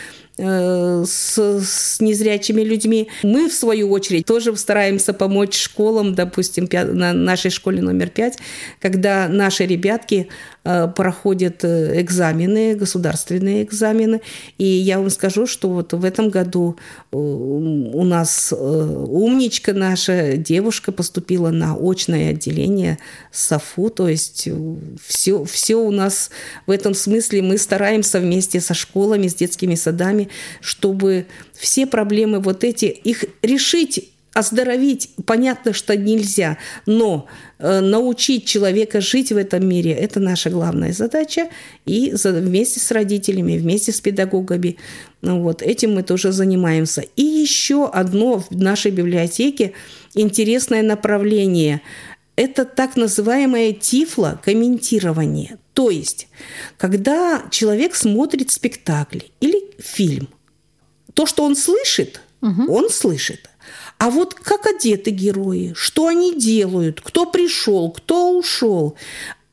Э, 0.43 1.05
с, 1.07 1.39
с 1.39 2.01
незрячими 2.01 2.63
людьми. 2.63 3.09
Мы, 3.23 3.51
в 3.51 3.53
свою 3.53 3.91
очередь, 3.91 4.25
тоже 4.25 4.57
стараемся 4.57 5.13
помочь 5.13 5.55
школам, 5.55 6.15
допустим, 6.15 6.67
на 6.73 7.13
нашей 7.13 7.51
школе 7.51 7.83
номер 7.83 8.09
пять, 8.09 8.39
когда 8.81 9.29
наши 9.29 9.67
ребятки 9.67 10.29
проходят 10.63 11.65
э, 11.65 12.01
экзамены, 12.01 12.75
государственные 12.75 13.65
экзамены. 13.65 14.21
И 14.59 14.65
я 14.65 14.99
вам 14.99 15.11
скажу, 15.11 15.47
что 15.47 15.69
вот 15.71 15.93
в 15.93 16.05
этом 16.05 16.29
году 16.29 16.77
э, 17.13 17.17
у 17.17 18.05
нас 18.05 18.53
умничка 18.53 19.73
наша 19.73 20.37
девушка 20.37 20.93
поступила 20.93 21.51
на 21.51 21.77
очное 21.81 22.31
отделение 22.31 22.99
САФУ, 23.33 23.91
то 23.91 24.09
есть 24.09 24.49
все, 25.05 25.45
все 25.45 25.77
у 25.77 25.91
нас 25.91 26.31
в 26.67 26.71
этом 26.71 26.95
смысле 26.95 27.43
мы 27.43 27.59
стараемся 27.59 28.21
вместе 28.21 28.61
со 28.61 28.75
школами, 28.75 29.29
с 29.29 29.35
детскими 29.35 29.75
садами, 29.75 30.29
чтобы 30.61 31.27
все 31.55 31.87
проблемы 31.87 32.41
вот 32.41 32.65
эти, 32.65 32.87
их 32.87 33.25
решить 33.43 34.11
оздоровить, 34.33 35.11
понятно, 35.27 35.73
что 35.73 35.97
нельзя, 35.97 36.57
но 36.87 37.27
э, 37.59 37.81
научить 37.81 38.47
человека 38.47 39.01
жить 39.01 39.33
в 39.33 39.37
этом 39.37 39.67
мире– 39.67 39.91
это 39.93 40.21
наша 40.21 40.51
главная 40.51 40.93
задача. 40.93 41.49
И 41.85 42.15
вместе 42.23 42.81
с 42.81 42.91
родителями, 42.91 43.59
вместе 43.59 43.93
с 43.93 44.01
педагогами 44.01 44.77
ну 45.23 45.43
вот, 45.43 45.63
этим 45.63 45.95
мы 45.95 46.03
тоже 46.03 46.33
занимаемся. 46.33 47.05
И 47.17 47.23
еще 47.23 47.87
одно 47.87 48.39
в 48.39 48.51
нашей 48.51 48.91
библиотеке 48.91 49.75
интересное 50.15 50.83
направление– 50.83 51.83
это 52.37 52.65
так 52.65 52.97
называемое 52.97 53.73
тифло-комментирование. 53.73 55.59
То 55.75 55.91
есть, 55.91 56.29
когда 56.79 57.43
человек 57.51 57.95
смотрит 57.95 58.51
спектакль 58.51 59.21
или 59.41 59.63
фильм, 59.79 60.29
то, 61.13 61.27
что 61.27 61.45
он 61.45 61.55
слышит, 61.55 62.23
угу. 62.41 62.73
он 62.73 62.89
слышит. 62.89 63.51
А 64.01 64.09
вот 64.09 64.33
как 64.33 64.67
одеты 64.67 65.11
герои, 65.11 65.75
что 65.77 66.07
они 66.07 66.35
делают, 66.35 67.03
кто 67.03 67.27
пришел, 67.27 67.91
кто 67.91 68.35
ушел. 68.35 68.97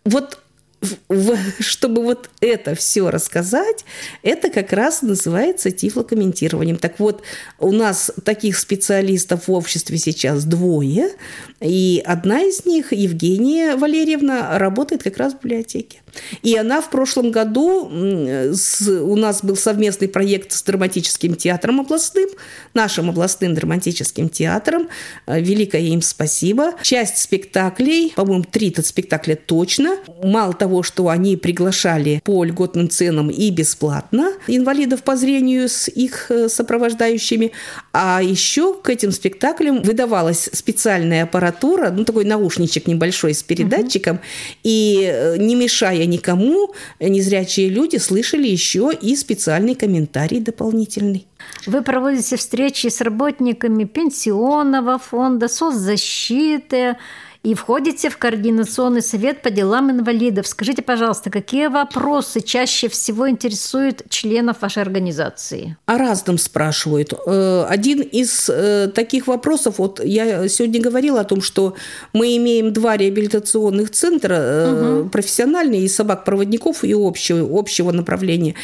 Вот 0.05 0.39
чтобы 1.59 2.03
вот 2.03 2.29
это 2.41 2.75
все 2.75 3.09
рассказать, 3.09 3.85
это 4.21 4.49
как 4.49 4.73
раз 4.73 5.01
называется 5.01 5.71
тифлокомментированием. 5.71 6.77
Так 6.77 6.99
вот, 6.99 7.23
у 7.59 7.71
нас 7.71 8.11
таких 8.23 8.57
специалистов 8.57 9.47
в 9.47 9.51
обществе 9.51 9.97
сейчас 9.97 10.45
двое, 10.45 11.09
и 11.59 12.01
одна 12.05 12.41
из 12.41 12.65
них, 12.65 12.93
Евгения 12.93 13.75
Валерьевна, 13.75 14.59
работает 14.59 15.03
как 15.03 15.17
раз 15.17 15.33
в 15.33 15.39
библиотеке. 15.41 16.01
И 16.41 16.55
она 16.55 16.81
в 16.81 16.89
прошлом 16.89 17.31
году, 17.31 17.85
у 17.87 19.15
нас 19.15 19.43
был 19.43 19.55
совместный 19.55 20.07
проект 20.07 20.51
с 20.51 20.63
драматическим 20.63 21.35
театром 21.35 21.81
областным, 21.81 22.29
нашим 22.73 23.09
областным 23.09 23.53
драматическим 23.53 24.29
театром. 24.29 24.89
Э, 25.25 25.39
великое 25.39 25.81
им 25.81 26.01
спасибо. 26.01 26.73
Часть 26.81 27.17
спектаклей, 27.17 28.13
по-моему, 28.15 28.43
три 28.43 28.73
спектакля 28.83 29.35
точно. 29.35 29.97
Мало 30.23 30.53
того, 30.53 30.66
что 30.83 31.09
они 31.09 31.35
приглашали 31.37 32.21
по 32.23 32.43
льготным 32.43 32.89
ценам 32.89 33.29
и 33.29 33.49
бесплатно 33.49 34.31
инвалидов 34.47 35.03
по 35.03 35.15
зрению 35.15 35.69
с 35.69 35.87
их 35.87 36.29
э, 36.29 36.49
сопровождающими, 36.49 37.51
а 37.93 38.21
еще 38.21 38.73
к 38.73 38.89
этим 38.89 39.11
спектаклям 39.11 39.81
выдавалась 39.81 40.49
специальная 40.53 41.23
аппаратура, 41.23 41.89
ну 41.91 42.03
такой 42.03 42.25
наушничек 42.25 42.87
небольшой 42.87 43.33
с 43.33 43.43
передатчиком, 43.43 44.17
uh-huh. 44.17 44.59
и 44.63 45.09
э, 45.11 45.37
не 45.37 45.55
мешая 45.55 46.05
никому, 46.05 46.73
незрячие 46.99 47.69
люди 47.69 47.97
слышали 47.97 48.47
еще 48.47 48.91
и 48.99 49.15
специальный 49.15 49.75
комментарий 49.75 50.39
дополнительный. 50.39 51.27
Вы 51.65 51.81
проводите 51.81 52.37
встречи 52.37 52.87
с 52.87 53.01
работниками 53.01 53.83
пенсионного 53.83 54.97
фонда, 54.97 55.47
соцзащиты, 55.47 56.97
и 57.47 57.53
входите 57.53 58.09
в 58.09 58.17
Координационный 58.17 59.01
совет 59.01 59.41
по 59.41 59.49
делам 59.49 59.89
инвалидов. 59.89 60.47
Скажите, 60.47 60.81
пожалуйста, 60.81 61.29
какие 61.29 61.67
вопросы 61.67 62.41
чаще 62.41 62.89
всего 62.89 63.29
интересуют 63.29 64.01
членов 64.09 64.61
вашей 64.61 64.83
организации? 64.83 65.77
О 65.85 65.97
разном 65.97 66.39
спрашивают. 66.39 67.13
Э, 67.25 67.65
один 67.69 68.01
из 68.01 68.49
э, 68.49 68.91
таких 68.93 69.27
вопросов, 69.27 69.75
вот 69.77 70.03
я 70.03 70.49
сегодня 70.49 70.81
говорила 70.81 71.21
о 71.21 71.23
том, 71.23 71.41
что 71.41 71.75
мы 72.11 72.35
имеем 72.35 72.73
два 72.73 72.97
реабилитационных 72.97 73.91
центра, 73.91 74.99
угу. 74.99 75.09
профессиональные 75.09 75.83
и 75.83 75.87
собак-проводников 75.87 76.83
и 76.83 76.91
общего, 76.91 77.57
общего 77.57 77.93
направления, 77.93 78.55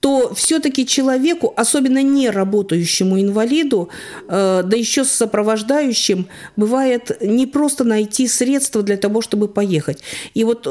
то 0.00 0.32
все-таки 0.34 0.86
человеку, 0.86 1.52
особенно 1.56 2.02
не 2.02 2.30
работающему 2.30 3.20
инвалиду, 3.20 3.90
да 4.28 4.72
еще 4.72 5.04
с 5.04 5.10
сопровождающим, 5.10 6.26
бывает 6.56 7.18
не 7.20 7.46
просто 7.46 7.84
найти 7.84 8.26
средства 8.28 8.82
для 8.82 8.96
того, 8.96 9.20
чтобы 9.20 9.48
поехать. 9.48 10.02
И 10.34 10.44
вот 10.44 10.66
э, 10.66 10.70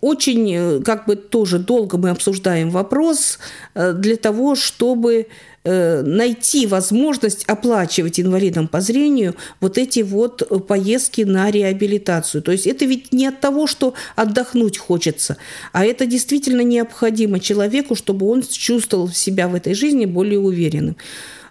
очень, 0.00 0.54
э, 0.54 0.80
как 0.82 1.06
бы 1.06 1.16
тоже 1.16 1.58
долго 1.58 1.98
мы 1.98 2.10
обсуждаем 2.10 2.70
вопрос 2.70 3.38
э, 3.74 3.92
для 3.92 4.16
того, 4.16 4.54
чтобы 4.54 5.26
найти 5.66 6.66
возможность 6.66 7.44
оплачивать 7.44 8.20
инвалидам 8.20 8.68
по 8.68 8.80
зрению 8.80 9.34
вот 9.60 9.78
эти 9.78 10.00
вот 10.00 10.66
поездки 10.66 11.22
на 11.22 11.50
реабилитацию. 11.50 12.42
То 12.42 12.52
есть 12.52 12.66
это 12.66 12.84
ведь 12.84 13.12
не 13.12 13.26
от 13.26 13.40
того, 13.40 13.66
что 13.66 13.94
отдохнуть 14.14 14.78
хочется, 14.78 15.36
а 15.72 15.84
это 15.84 16.06
действительно 16.06 16.60
необходимо 16.60 17.40
человеку, 17.40 17.94
чтобы 17.94 18.28
он 18.28 18.42
чувствовал 18.42 19.08
себя 19.08 19.48
в 19.48 19.54
этой 19.54 19.74
жизни 19.74 20.06
более 20.06 20.38
уверенным. 20.38 20.96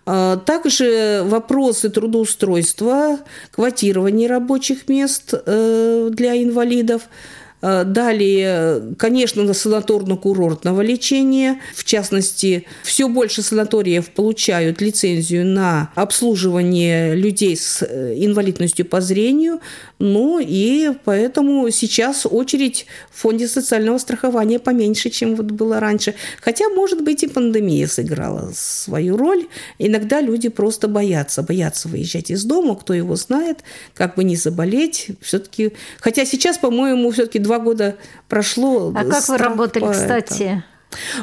А, 0.05 0.37
также 0.37 1.21
вопросы 1.25 1.89
трудоустройства, 1.89 3.19
квотирования 3.51 4.27
рабочих 4.27 4.87
мест 4.87 5.33
э, 5.33 6.09
для 6.11 6.41
инвалидов– 6.41 7.03
Э, 7.11 7.44
далее, 7.83 8.95
конечно, 8.97 9.43
на 9.43 9.51
санаторно-курортного 9.51 10.83
лечения. 10.83 11.59
В 11.73 11.83
частности, 11.83 12.65
все 12.83 13.07
больше 13.07 13.41
санаториев 13.41 14.09
получают 14.11 14.81
лицензию 14.81 15.45
на 15.45 15.91
обслуживание 15.95 17.15
людей 17.15 17.55
с 17.57 17.81
э, 17.81 18.13
инвалидностью 18.17 18.85
по 18.85 19.01
зрению. 19.01 19.61
Ну 19.99 20.39
и 20.39 20.91
поэтому 21.05 21.69
сейчас 21.71 22.25
очередь 22.25 22.85
в 23.09 23.21
фонде 23.21 23.47
социального 23.47 23.97
страхования 23.97 24.59
поменьше, 24.59 25.09
чем 25.09 25.35
вот 25.35 25.47
было 25.47 25.79
раньше. 25.79 26.15
Хотя, 26.41 26.69
может 26.69 27.01
быть, 27.01 27.23
и 27.23 27.27
пандемия 27.27 27.87
сыграла 27.87 28.51
свою 28.53 29.15
роль. 29.15 29.47
Иногда 29.79 30.19
люди 30.19 30.49
просто 30.49 30.87
боятся, 30.87 31.43
боятся 31.43 31.87
выезжать 31.87 32.29
из 32.29 32.43
дома, 32.43 32.75
кто 32.75 32.93
его 32.93 33.15
знает, 33.15 33.59
как 33.93 34.15
бы 34.15 34.23
не 34.25 34.35
заболеть. 34.35 35.11
Все-таки, 35.21 35.73
хотя 35.99 36.25
сейчас, 36.25 36.57
по-моему, 36.57 37.11
все-таки 37.11 37.39
два 37.39 37.59
года 37.59 37.95
прошло. 38.27 38.93
А 38.95 39.05
как 39.05 39.27
вы 39.29 39.37
работали, 39.37 39.91
кстати? 39.91 40.63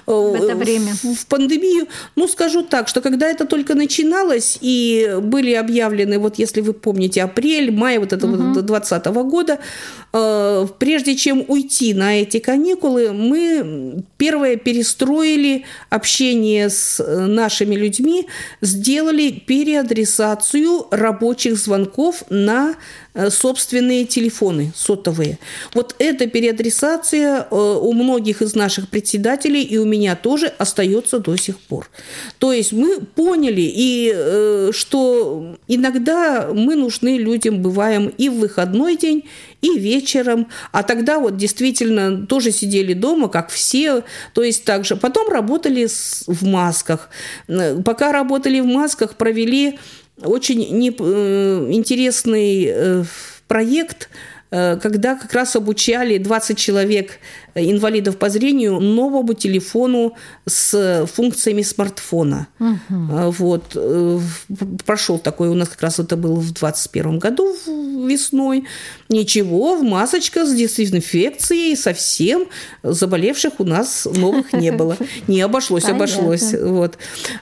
В 0.06 0.34
это 0.34 0.54
время? 0.54 0.92
В 1.02 1.26
пандемию, 1.26 1.88
ну, 2.16 2.28
скажу 2.28 2.62
так, 2.62 2.88
что 2.88 3.00
когда 3.00 3.28
это 3.28 3.44
только 3.44 3.74
начиналось, 3.74 4.58
и 4.60 5.18
были 5.22 5.52
объявлены, 5.52 6.18
вот 6.18 6.38
если 6.38 6.60
вы 6.60 6.72
помните, 6.72 7.22
апрель, 7.22 7.70
май 7.70 7.98
вот 7.98 8.12
этого 8.12 8.32
угу. 8.32 8.54
2020 8.54 9.06
года, 9.06 9.58
э, 10.12 10.66
прежде 10.78 11.16
чем 11.16 11.44
уйти 11.48 11.94
на 11.94 12.20
эти 12.20 12.38
каникулы, 12.38 13.12
мы 13.12 14.04
первое 14.16 14.56
перестроили 14.56 15.64
общение 15.90 16.70
с 16.70 17.00
э, 17.00 17.26
нашими 17.26 17.74
людьми, 17.74 18.26
сделали 18.60 19.30
переадресацию 19.30 20.86
рабочих 20.90 21.56
звонков 21.56 22.24
на 22.30 22.74
Э, 23.11 23.11
собственные 23.14 24.06
телефоны 24.06 24.72
сотовые. 24.74 25.38
Вот 25.74 25.94
эта 25.98 26.26
переадресация 26.26 27.46
э, 27.50 27.54
у 27.54 27.92
многих 27.92 28.42
из 28.42 28.54
наших 28.54 28.88
председателей 28.88 29.62
и 29.62 29.78
у 29.78 29.84
меня 29.84 30.16
тоже 30.16 30.46
остается 30.46 31.18
до 31.18 31.36
сих 31.36 31.58
пор. 31.58 31.90
То 32.38 32.52
есть 32.52 32.72
мы 32.72 33.00
поняли, 33.00 33.60
и 33.62 34.12
э, 34.14 34.70
что 34.72 35.56
иногда 35.68 36.48
мы 36.52 36.74
нужны 36.74 37.18
людям, 37.18 37.60
бываем 37.60 38.08
и 38.08 38.28
в 38.28 38.34
выходной 38.34 38.96
день, 38.96 39.24
и 39.62 39.78
вечером. 39.78 40.48
А 40.72 40.82
тогда 40.82 41.18
вот 41.18 41.36
действительно 41.36 42.26
тоже 42.26 42.50
сидели 42.50 42.92
дома, 42.92 43.28
как 43.28 43.50
все. 43.50 44.02
То 44.34 44.42
есть 44.42 44.64
также. 44.64 44.96
Потом 44.96 45.28
работали 45.28 45.86
в 46.26 46.44
масках. 46.44 47.08
Пока 47.84 48.12
работали 48.12 48.60
в 48.60 48.66
масках, 48.66 49.16
провели 49.16 49.78
очень 50.20 50.78
не, 50.78 50.90
э, 50.90 51.68
интересный 51.70 52.66
э, 52.68 53.04
проект, 53.48 54.08
э, 54.50 54.78
когда 54.80 55.14
как 55.16 55.32
раз 55.32 55.56
обучали 55.56 56.18
20 56.18 56.58
человек 56.58 57.18
инвалидов 57.54 58.16
по 58.18 58.28
зрению 58.28 58.80
новому 58.80 59.34
телефону 59.34 60.14
с 60.46 61.06
функциями 61.12 61.62
смартфона. 61.62 62.48
Угу. 62.58 63.30
Вот. 63.30 63.64
Э, 63.74 64.18
прошел 64.84 65.18
такой 65.18 65.48
у 65.48 65.54
нас 65.54 65.68
как 65.68 65.82
раз 65.82 65.98
это 65.98 66.16
было 66.16 66.34
в 66.34 66.52
2021 66.52 67.18
году 67.18 67.54
весной. 68.06 68.64
Ничего, 69.08 69.76
в 69.76 69.82
масочка 69.82 70.46
с 70.46 70.54
дезинфекцией 70.54 71.76
совсем 71.76 72.46
заболевших 72.82 73.60
у 73.60 73.64
нас 73.64 74.06
новых 74.06 74.52
не 74.52 74.72
было. 74.72 74.96
Не 75.28 75.40
обошлось, 75.42 75.84
обошлось. 75.84 76.54
Вот. 76.54 76.98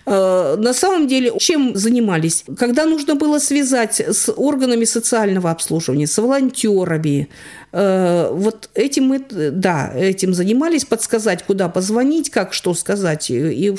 Э, 0.07 0.57
на 0.59 0.73
самом 0.75 1.09
деле, 1.09 1.33
чем 1.39 1.77
занимались? 1.77 2.45
Когда 2.59 2.87
нужно 2.87 3.15
было 3.15 3.39
связать 3.39 4.01
с 4.01 4.33
органами 4.33 4.85
социального 4.85 5.51
обслуживания, 5.51 6.07
с 6.07 6.19
волонтерами, 6.19 7.11
Э, 7.11 7.29
вот 7.73 8.71
этим 8.75 9.05
мы, 9.05 9.25
да, 9.29 9.93
этим 9.95 10.35
занимались, 10.35 10.85
подсказать, 10.85 11.45
куда 11.45 11.69
позвонить, 11.69 12.31
как 12.31 12.53
что 12.53 12.75
сказать, 12.75 13.31
и 13.31 13.75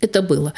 это 0.00 0.22
было. 0.22 0.52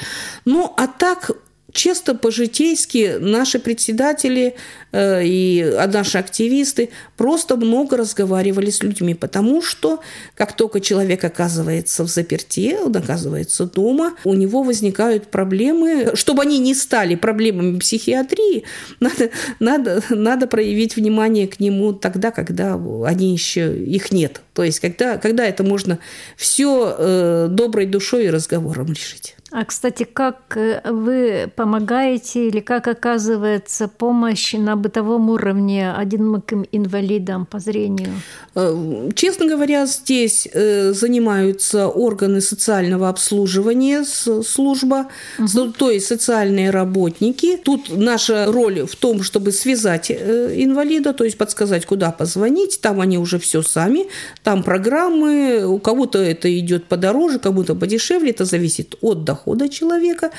Ну, 0.45 0.73
а 0.77 0.87
так 0.87 1.31
чисто 1.73 2.15
по-житейски 2.15 3.17
наши 3.21 3.59
председатели 3.59 4.47
э, 4.47 4.55
и 4.97 5.75
а 5.79 5.87
наши 5.87 6.19
активисты 6.19 6.91
просто 7.17 7.57
много 7.57 7.97
разговаривали 7.97 8.71
с 8.71 8.83
людьми, 8.83 9.15
потому 9.15 9.63
что 9.63 10.01
как 10.35 10.57
только 10.57 10.81
человек 10.81 11.25
оказывается 11.25 12.05
в 12.05 12.09
заперте, 12.09 12.79
он 12.85 12.97
оказывается 12.97 13.67
дома, 13.67 14.15
у 14.25 14.35
него 14.35 14.63
возникают 14.63 15.29
проблемы. 15.29 16.13
Чтобы 16.15 16.43
они 16.43 16.59
не 16.59 16.75
стали 16.75 17.15
проблемами 17.15 17.79
психиатрии, 17.79 18.65
надо, 19.01 19.31
надо, 19.61 20.03
надо 20.11 20.47
проявить 20.47 20.97
внимание 20.97 21.47
к 21.47 21.61
нему 21.61 21.93
тогда, 21.93 22.31
когда 22.31 22.81
они 23.05 23.33
еще 23.33 23.77
их 23.77 24.13
нет. 24.13 24.41
То 24.55 24.63
есть 24.63 24.81
когда, 24.81 25.19
когда 25.19 25.45
это 25.45 25.63
можно 25.63 25.99
все 26.37 26.95
э, 26.97 27.49
доброй 27.51 27.87
душой 27.87 28.27
и 28.27 28.31
разговором 28.31 28.87
решить. 28.87 29.37
А, 29.53 29.65
кстати, 29.65 30.05
как 30.05 30.57
э, 30.57 30.81
вы 30.85 31.51
помогаете 31.55 32.49
или 32.49 32.61
как 32.61 32.89
оказывается 32.89 33.87
помощь 33.87 34.55
на 34.55 34.77
бытовом 34.87 35.31
уровне 35.31 35.93
одиноким 35.93 36.65
инвалидам 36.73 37.47
по 37.47 37.59
зрению? 37.59 38.11
Э, 38.55 39.11
честно 39.15 39.47
говоря, 39.47 39.87
здесь 39.87 40.49
э, 40.53 40.93
занимаются 40.93 41.89
органы 41.89 42.41
социального 42.41 43.09
обслуживания, 43.09 44.05
служба, 44.05 45.07
угу. 45.39 45.73
то 45.79 45.91
есть 45.91 46.07
социальные 46.07 46.71
работники. 46.71 47.57
Тут 47.57 47.97
наша 47.97 48.47
роль 48.47 48.87
в 48.87 48.97
том, 48.97 49.23
чтобы 49.23 49.53
связать 49.53 50.11
инвалида, 50.11 51.13
то 51.13 51.25
есть 51.25 51.39
подсказать, 51.39 51.87
куда 51.87 52.11
позвонить. 52.11 52.81
Там 52.81 53.01
они 53.01 53.19
уже 53.19 53.39
все 53.39 53.63
сами, 53.63 54.07
там 54.43 54.63
программы, 54.63 55.65
у 55.67 55.79
кого-то 55.79 56.19
это 56.19 56.49
идет 56.59 56.85
подороже, 56.85 57.39
кому-то 57.39 57.75
подешевле, 57.75 58.31
это 58.31 58.45
зависит 58.45 58.95
от 59.01 59.25
дохода 59.25 59.69
человека. 59.69 60.31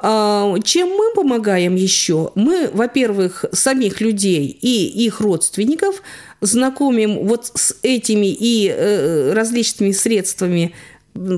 А, 0.00 0.54
чем 0.62 0.90
мы 0.90 1.12
помогаем 1.14 1.74
еще? 1.74 2.30
Мы, 2.34 2.70
во-первых, 2.72 3.44
самих 3.52 4.00
людей 4.00 4.46
и 4.46 4.86
их 5.06 5.20
родственников 5.20 6.02
знакомим 6.40 7.26
вот 7.26 7.50
с 7.54 7.76
этими 7.82 8.26
и 8.28 8.68
э, 8.68 9.32
различными 9.32 9.90
средствами, 9.90 10.72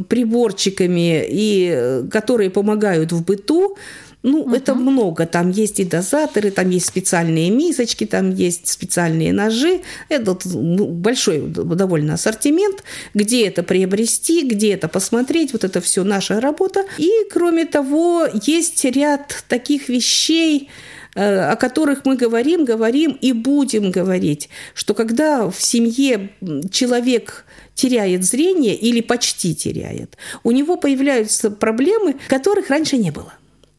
приборчиками, 0.08 1.24
и, 1.26 1.70
э, 1.72 2.04
которые 2.10 2.50
помогают 2.50 3.12
в 3.12 3.24
быту, 3.24 3.78
ну, 4.22 4.42
угу. 4.42 4.54
это 4.54 4.74
много. 4.74 5.26
Там 5.26 5.50
есть 5.50 5.80
и 5.80 5.84
дозаторы, 5.84 6.50
там 6.50 6.70
есть 6.70 6.86
специальные 6.86 7.50
мисочки, 7.50 8.04
там 8.04 8.34
есть 8.34 8.68
специальные 8.68 9.32
ножи. 9.32 9.80
Это 10.08 10.36
ну, 10.44 10.86
большой 10.86 11.40
довольно 11.40 12.14
ассортимент, 12.14 12.84
где 13.14 13.46
это 13.46 13.62
приобрести, 13.62 14.46
где 14.46 14.74
это 14.74 14.88
посмотреть. 14.88 15.52
Вот 15.52 15.64
это 15.64 15.80
все 15.80 16.04
наша 16.04 16.40
работа. 16.40 16.84
И, 16.98 17.10
кроме 17.32 17.64
того, 17.64 18.26
есть 18.46 18.84
ряд 18.84 19.44
таких 19.48 19.88
вещей, 19.88 20.68
э, 21.14 21.40
о 21.40 21.56
которых 21.56 22.04
мы 22.04 22.16
говорим, 22.16 22.64
говорим 22.66 23.12
и 23.22 23.32
будем 23.32 23.90
говорить, 23.90 24.50
что 24.74 24.92
когда 24.92 25.50
в 25.50 25.60
семье 25.62 26.30
человек 26.70 27.46
теряет 27.74 28.24
зрение 28.24 28.74
или 28.74 29.00
почти 29.00 29.54
теряет, 29.54 30.18
у 30.44 30.50
него 30.50 30.76
появляются 30.76 31.50
проблемы, 31.50 32.16
которых 32.28 32.68
раньше 32.68 32.98
не 32.98 33.10
было. 33.10 33.32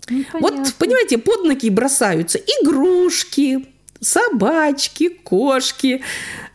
Ну, 0.10 0.26
вот, 0.40 0.74
понимаете, 0.78 1.18
под 1.18 1.44
ноги 1.44 1.70
бросаются. 1.70 2.40
Игрушки, 2.40 3.66
собачки, 4.02 5.10
кошки, 5.10 6.02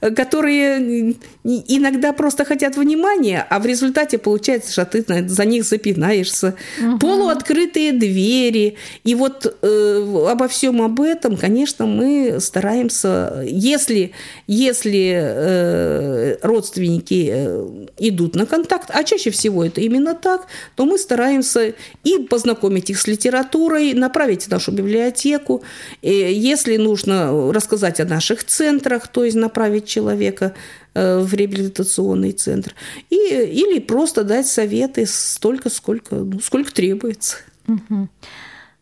которые 0.00 1.14
иногда 1.44 2.12
просто 2.12 2.44
хотят 2.44 2.76
внимания, 2.76 3.46
а 3.48 3.60
в 3.60 3.66
результате 3.66 4.18
получается, 4.18 4.72
что 4.72 4.84
ты 4.84 5.04
за 5.28 5.44
них 5.44 5.64
запинаешься. 5.64 6.56
Угу. 6.80 6.98
Полуоткрытые 6.98 7.92
двери. 7.92 8.76
И 9.04 9.14
вот 9.14 9.56
э, 9.62 10.26
обо 10.28 10.48
всем 10.48 10.82
об 10.82 11.00
этом, 11.00 11.36
конечно, 11.36 11.86
мы 11.86 12.38
стараемся, 12.40 13.44
если, 13.46 14.12
если 14.46 15.14
э, 15.16 16.36
родственники 16.42 17.30
э, 17.32 17.86
идут 17.98 18.34
на 18.34 18.46
контакт, 18.46 18.90
а 18.92 19.04
чаще 19.04 19.30
всего 19.30 19.64
это 19.64 19.80
именно 19.80 20.14
так, 20.14 20.46
то 20.74 20.84
мы 20.84 20.98
стараемся 20.98 21.74
и 22.02 22.18
познакомить 22.18 22.90
их 22.90 22.98
с 22.98 23.06
литературой, 23.06 23.94
направить 23.94 24.44
в 24.44 24.50
нашу 24.50 24.72
библиотеку. 24.72 25.62
И 26.02 26.12
если 26.12 26.76
нужно 26.76 27.35
рассказать 27.52 28.00
о 28.00 28.04
наших 28.04 28.44
центрах, 28.44 29.08
то 29.08 29.24
есть 29.24 29.36
направить 29.36 29.86
человека 29.86 30.54
э, 30.94 31.18
в 31.18 31.32
реабилитационный 31.34 32.32
центр. 32.32 32.74
И, 33.10 33.16
или 33.16 33.80
просто 33.80 34.24
дать 34.24 34.46
советы 34.46 35.06
столько, 35.06 35.70
сколько, 35.70 36.16
ну, 36.16 36.40
сколько 36.40 36.72
требуется. 36.72 37.36
Угу. 37.68 38.08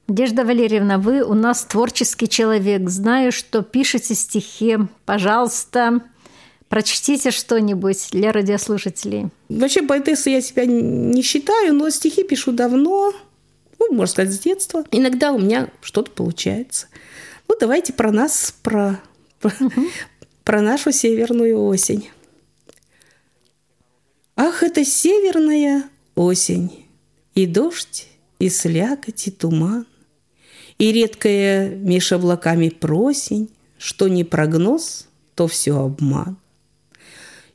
Надежда 0.06 0.44
Валерьевна, 0.44 0.98
вы 0.98 1.22
у 1.22 1.34
нас 1.34 1.64
творческий 1.64 2.28
человек. 2.28 2.88
Знаю, 2.90 3.32
что 3.32 3.62
пишете 3.62 4.14
стихи. 4.14 4.76
Пожалуйста, 5.06 6.00
прочтите 6.68 7.30
что-нибудь 7.30 8.08
для 8.12 8.30
радиослушателей. 8.32 9.28
Вообще 9.48 9.82
поэтесса 9.82 10.28
я 10.28 10.42
себя 10.42 10.66
не 10.66 11.22
считаю, 11.22 11.72
но 11.72 11.88
стихи 11.88 12.22
пишу 12.22 12.52
давно, 12.52 13.14
ну, 13.78 13.94
можно 13.94 14.12
сказать, 14.12 14.34
с 14.34 14.38
детства. 14.40 14.84
Иногда 14.90 15.32
у 15.32 15.38
меня 15.38 15.68
что-то 15.80 16.10
получается. 16.10 16.88
Ну, 17.54 17.60
давайте 17.60 17.92
про 17.92 18.10
нас, 18.10 18.52
про, 18.62 19.00
угу 19.44 19.70
про 20.42 20.60
нашу 20.60 20.90
северную 20.90 21.56
осень. 21.56 22.10
Ах, 24.34 24.64
это 24.64 24.84
северная 24.84 25.84
осень, 26.16 26.84
и 27.36 27.46
дождь, 27.46 28.08
и 28.40 28.48
слякоть, 28.48 29.28
и 29.28 29.30
туман, 29.30 29.86
и 30.78 30.90
редкая 30.90 31.70
меж 31.76 32.10
облаками 32.10 32.70
просень, 32.70 33.48
что 33.78 34.08
не 34.08 34.24
прогноз, 34.24 35.06
то 35.36 35.46
все 35.46 35.78
обман. 35.78 36.36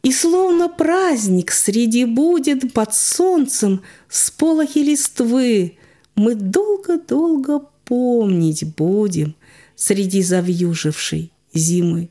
И 0.01 0.13
словно 0.13 0.69
праздник 0.69 1.51
среди 1.51 2.05
будет 2.05 2.71
под 2.71 2.95
солнцем 2.95 3.83
с 4.07 4.31
полохи 4.31 4.79
листвы 4.79 5.77
мы 6.15 6.35
долго-долго 6.35 7.65
помнить 7.83 8.63
будем 8.77 9.35
среди 9.79 10.21
завьюжившей 10.21 11.31
зимы. 11.53 12.09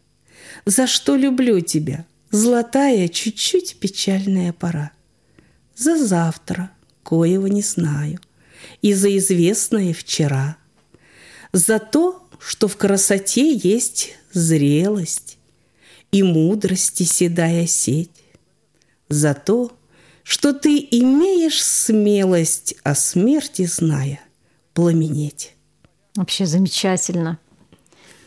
За 0.64 0.86
что 0.86 1.16
люблю 1.16 1.60
тебя, 1.60 2.06
золотая, 2.30 3.08
чуть-чуть 3.08 3.76
печальная 3.78 4.54
пора. 4.54 4.90
За 5.76 6.02
завтра, 6.02 6.70
коего 7.02 7.46
не 7.46 7.60
знаю, 7.60 8.20
и 8.80 8.94
за 8.94 9.14
известное 9.18 9.92
вчера. 9.92 10.56
За 11.52 11.78
то, 11.78 12.26
что 12.38 12.68
в 12.68 12.76
красоте 12.78 13.52
есть 13.52 14.14
зрелость 14.32 15.36
и 16.10 16.22
мудрости 16.22 17.02
седая 17.02 17.66
сеть. 17.66 18.10
За 19.10 19.34
то, 19.34 19.72
что 20.22 20.54
ты 20.54 20.78
имеешь 20.90 21.62
смелость 21.62 22.76
о 22.82 22.94
смерти, 22.94 23.66
зная, 23.66 24.20
пламенеть. 24.72 25.54
Вообще 26.16 26.46
замечательно. 26.46 27.38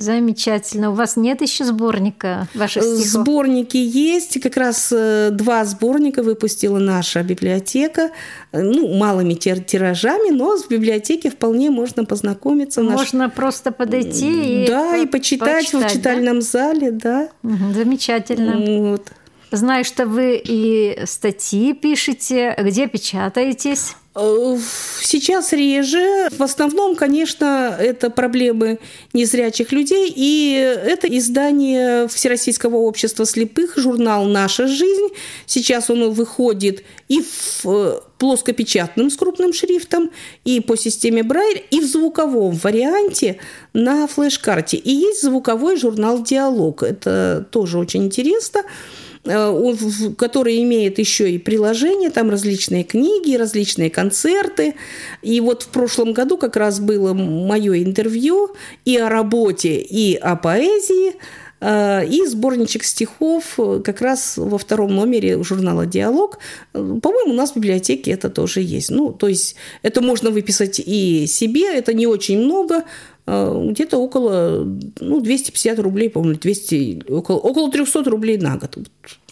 Замечательно. 0.02 0.90
У 0.90 0.94
вас 0.94 1.16
нет 1.16 1.42
еще 1.42 1.64
сборника 1.64 2.48
ваших 2.56 2.84
стихов? 2.84 3.06
Сборники 3.06 3.78
есть. 3.78 4.42
Как 4.42 4.58
раз 4.58 4.92
э, 4.92 5.30
два 5.32 5.64
сборника 5.64 6.24
выпустила 6.24 6.80
наша 6.80 7.22
библиотека. 7.22 8.10
Ну, 8.52 8.98
малыми 8.98 9.36
тиражами, 9.36 10.32
но 10.32 10.58
с 10.58 10.66
библиотеки 10.66 11.30
вполне 11.30 11.70
можно 11.70 12.04
познакомиться. 12.04 12.82
Можно 12.82 13.26
наш... 13.26 13.34
просто 13.34 13.72
подойти 13.72 14.64
и 14.64 14.68
Да, 14.68 14.98
и 14.98 15.06
почитать, 15.06 15.66
почитать 15.66 15.92
в 15.92 15.94
читальном 15.94 16.40
да? 16.40 16.42
зале, 16.42 16.92
да. 16.92 17.30
Угу, 17.44 17.74
замечательно. 17.74 18.90
Вот. 18.90 19.12
Знаю, 19.52 19.84
что 19.86 20.06
вы 20.06 20.42
и 20.44 21.06
статьи 21.06 21.74
пишете. 21.74 22.56
Где 22.58 22.88
печатаетесь? 22.88 23.96
Э, 24.14 24.58
сейчас 25.02 25.54
реже. 25.54 26.30
В 26.32 26.44
основном, 26.44 26.96
конечно, 26.96 27.76
это 27.80 28.10
проблемы 28.10 28.80
незрячих 29.14 29.72
людей. 29.72 30.12
И 30.14 30.54
это 30.54 31.08
издание 31.08 32.08
Всероссийского 32.10 32.76
общества 32.76 33.26
слепых, 33.26 33.78
журнал 33.78 34.26
«Наша 34.26 34.68
жизнь». 34.68 35.08
Сейчас 35.46 35.90
он 35.90 36.12
выходит 36.12 36.84
и 37.08 37.22
в 37.22 37.66
э, 37.66 38.00
плоскопечатным 38.18 39.10
с 39.10 39.16
крупным 39.16 39.54
шрифтом, 39.54 40.12
и 40.44 40.60
по 40.60 40.76
системе 40.76 41.24
Брайль, 41.24 41.64
и 41.72 41.80
в 41.80 41.86
звуковом 41.86 42.56
варианте 42.56 43.38
на 43.74 44.08
флеш-карте. 44.08 44.78
И 44.78 44.92
есть 44.92 45.22
звуковой 45.22 45.78
журнал 45.78 46.22
«Диалог». 46.22 46.84
Это 46.84 47.48
тоже 47.50 47.78
очень 47.78 48.06
интересно. 48.06 48.60
Э, 48.60 49.01
который 49.24 50.64
имеет 50.64 50.98
еще 50.98 51.30
и 51.30 51.38
приложение, 51.38 52.10
там 52.10 52.30
различные 52.30 52.84
книги, 52.84 53.36
различные 53.36 53.90
концерты. 53.90 54.74
И 55.22 55.40
вот 55.42 55.64
в 55.64 55.68
прошлом 55.68 56.14
году 56.14 56.38
как 56.38 56.56
раз 56.56 56.80
было 56.80 57.14
мое 57.14 57.84
интервью 57.84 58.56
и 58.86 58.98
о 58.98 59.10
работе, 59.10 59.80
и 59.80 60.16
о 60.16 60.36
поэзии. 60.36 61.14
Э, 61.62 62.04
и 62.06 62.26
сборничек 62.26 62.84
стихов 62.84 63.60
как 63.84 64.02
раз 64.02 64.38
во 64.38 64.58
втором 64.58 64.96
номере 64.96 65.42
журнала 65.44 65.86
«Диалог». 65.86 66.40
По-моему, 66.74 67.34
у 67.34 67.36
нас 67.36 67.52
в 67.52 67.56
библиотеке 67.56 68.12
это 68.12 68.30
тоже 68.30 68.62
есть. 68.62 68.90
Ну, 68.90 69.14
то 69.14 69.28
есть 69.28 69.56
это 69.84 70.02
можно 70.02 70.32
выписать 70.32 70.82
и 70.84 71.28
себе, 71.28 71.72
это 71.72 71.94
не 71.94 72.08
очень 72.08 72.40
много, 72.40 72.84
э, 73.21 73.21
где-то 73.26 73.98
около 73.98 74.66
ну, 75.00 75.22
250 75.22 75.80
рублей, 75.80 76.10
по-моему, 76.10 76.40
200, 76.40 77.06
около, 77.10 77.38
около 77.38 77.72
300 77.72 78.04
рублей 78.10 78.38
на 78.38 78.58
год. 78.58 78.78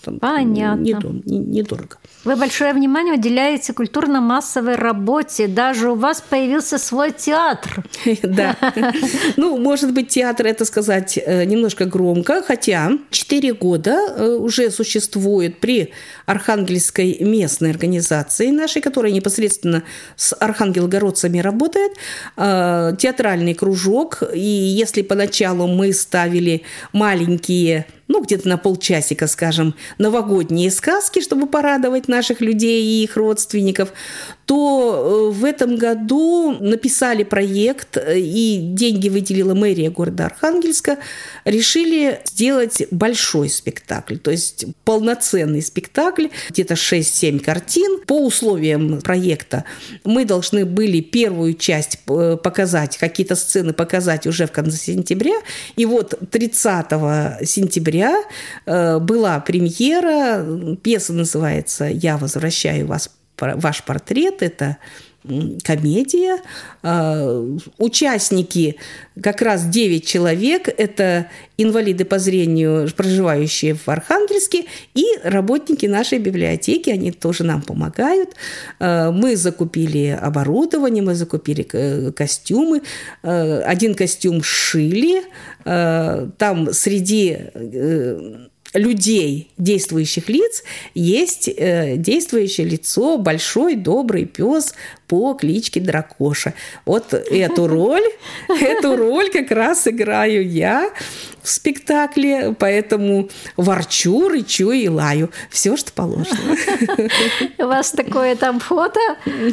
Там, 0.01 0.19
Понятно. 0.19 0.81
Недорого. 0.81 1.21
Не, 1.25 1.39
не 1.39 1.65
Вы 2.23 2.35
большое 2.35 2.73
внимание 2.73 3.15
уделяете 3.15 3.73
культурно-массовой 3.73 4.75
работе. 4.75 5.47
Даже 5.47 5.91
у 5.91 5.95
вас 5.95 6.21
появился 6.21 6.77
свой 6.77 7.11
театр. 7.11 7.83
Да. 8.23 8.55
Ну, 9.37 9.57
может 9.57 9.93
быть, 9.93 10.09
театр 10.09 10.47
это 10.47 10.65
сказать 10.65 11.17
э, 11.17 11.45
немножко 11.45 11.85
громко, 11.85 12.41
хотя 12.41 12.91
4 13.09 13.53
года 13.53 13.99
э, 14.15 14.35
уже 14.35 14.71
существует 14.71 15.59
при 15.59 15.91
Архангельской 16.30 17.17
местной 17.21 17.71
организации 17.71 18.51
нашей, 18.51 18.84
которая 18.84 19.11
непосредственно 19.11 19.84
с 20.15 20.36
архангелогородцами 20.36 21.39
работает, 21.39 21.93
э, 22.38 22.93
театральный 22.99 23.55
кружок. 23.55 24.21
И 24.36 24.39
если 24.39 25.01
поначалу 25.01 25.65
мы 25.65 25.91
ставили 25.91 26.61
маленькие 26.93 27.88
ну, 28.09 28.23
где-то 28.23 28.49
на 28.49 28.57
полчасика, 28.57 29.27
скажем, 29.27 29.75
новогодние 29.99 30.71
сказки, 30.71 31.21
чтобы 31.21 31.45
порадовать 31.45 32.07
наших 32.07 32.41
людей 32.41 32.84
и 32.84 33.03
их 33.03 33.15
родственников, 33.15 33.93
то 34.45 35.30
э, 35.32 35.34
в 35.34 35.45
этом 35.45 35.77
году 35.77 36.57
написали 36.59 37.21
проект, 37.21 37.97
э, 37.97 38.19
и 38.19 38.57
деньги 38.57 39.09
выделила 39.09 39.53
мэрия 39.53 39.91
города 39.91 40.25
Архангельска, 40.25 40.97
решили 41.45 42.19
сделать 42.25 42.82
большой 42.89 43.47
спектакль, 43.49 44.17
то 44.17 44.32
есть 44.32 44.65
полноценный 44.86 45.61
спектакль, 45.61 46.18
где-то 46.49 46.74
6-7 46.74 47.39
картин. 47.39 48.01
По 48.05 48.26
условиям 48.26 49.01
проекта 49.01 49.65
мы 50.03 50.26
должны 50.26 50.65
были 50.65 51.01
первую 51.01 51.53
часть 51.53 51.99
э, 52.07 52.38
показать, 52.41 52.97
какие-то 52.97 53.36
сцены 53.36 53.74
показать 53.74 54.28
уже 54.28 54.45
в 54.45 54.51
конце 54.51 54.78
сентября, 54.78 55.36
и 55.76 55.86
вот 55.86 56.15
30 56.32 56.88
сентября 57.47 58.22
э, 58.65 58.99
была 58.99 59.39
премьера. 59.39 60.45
Пьеса 60.82 61.13
называется 61.13 61.86
«Я 61.86 62.17
возвращаю 62.17 62.88
вас, 62.88 63.09
ваш 63.39 63.84
портрет». 63.84 64.41
Это 64.41 64.78
комедия. 65.63 66.38
А, 66.82 67.45
участники 67.78 68.76
как 69.22 69.41
раз 69.41 69.65
9 69.65 70.05
человек. 70.05 70.67
Это 70.67 71.28
инвалиды 71.57 72.05
по 72.05 72.20
зрению, 72.20 72.89
проживающие 72.95 73.76
в 73.76 73.88
Архангельске, 73.88 74.65
и 74.93 75.05
работники 75.24 75.86
нашей 75.86 76.20
библиотеки. 76.20 76.89
Они 76.89 77.11
тоже 77.11 77.43
нам 77.43 77.61
помогают. 77.61 78.36
А, 78.80 79.11
мы 79.11 79.36
закупили 79.36 80.17
оборудование, 80.20 81.03
мы 81.03 81.15
закупили 81.15 81.63
костюмы. 82.11 82.82
А, 83.24 83.61
один 83.65 83.95
костюм 83.95 84.41
шили. 84.43 85.24
Там 85.65 86.74
среди 86.74 87.38
э, 87.53 88.47
людей, 88.74 89.51
действующих 89.57 90.30
лиц, 90.30 90.63
есть 90.93 91.47
э, 91.49 91.95
действующее 91.97 92.67
лицо, 92.67 93.17
большой 93.17 93.76
добрый 93.76 94.26
пес 94.26 94.74
по 95.10 95.34
кличке 95.34 95.82
Дракоша. 95.82 96.53
Вот 96.86 97.14
эту 97.14 97.68
роль, 97.68 98.05
эту 98.47 98.95
роль 98.95 99.30
как 99.32 99.51
раз 99.51 99.88
играю 99.88 100.47
я 100.47 100.91
в 101.41 101.49
спектакле, 101.49 102.55
поэтому 102.57 103.30
ворчу, 103.57 104.30
рычу 104.30 104.72
и 104.72 104.88
лаю. 104.88 105.32
Все, 105.49 105.76
что 105.78 105.91
положено. 105.91 106.55
У 107.57 107.64
вас 107.64 107.91
такое 107.91 108.36
там 108.36 108.60
фото 108.60 108.99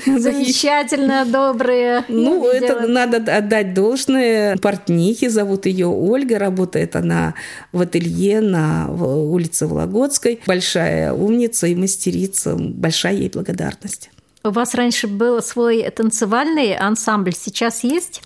замечательное, 0.05 1.25
доброе. 1.25 2.05
Ну, 2.09 2.47
это 2.47 2.87
надо 2.87 3.17
отдать 3.35 3.73
должное. 3.73 4.57
Портнихи 4.59 5.29
зовут 5.29 5.65
ее 5.65 5.87
Ольга, 5.87 6.39
работает 6.39 6.97
она 6.97 7.35
в 7.73 7.81
ателье 7.81 8.43
на 8.43 8.91
улице 8.91 9.67
Вологодской. 9.67 10.41
Большая 10.47 11.15
умница 11.15 11.67
и 11.67 11.75
мастерица. 11.75 12.57
Большая 12.57 13.15
ей 13.15 13.31
благодарность. 13.31 14.11
У 14.47 14.51
вас 14.53 14.75
раньше 14.75 15.09
был 15.09 15.43
свой 15.43 15.91
танцевальный 15.91 16.77
ансамбль, 16.77 17.35
сейчас 17.35 17.83
есть? 17.83 18.23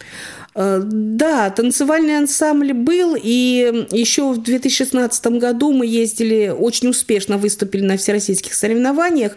Э, 0.54 0.80
да, 0.84 1.48
танцевальный 1.50 2.18
ансамбль 2.18 2.72
был, 2.72 3.16
и 3.20 3.86
еще 3.90 4.32
в 4.32 4.42
2016 4.42 5.26
году 5.38 5.72
мы 5.72 5.86
ездили, 5.86 6.48
очень 6.48 6.88
успешно 6.88 7.38
выступили 7.38 7.82
на 7.82 7.96
всероссийских 7.96 8.52
соревнованиях, 8.54 9.36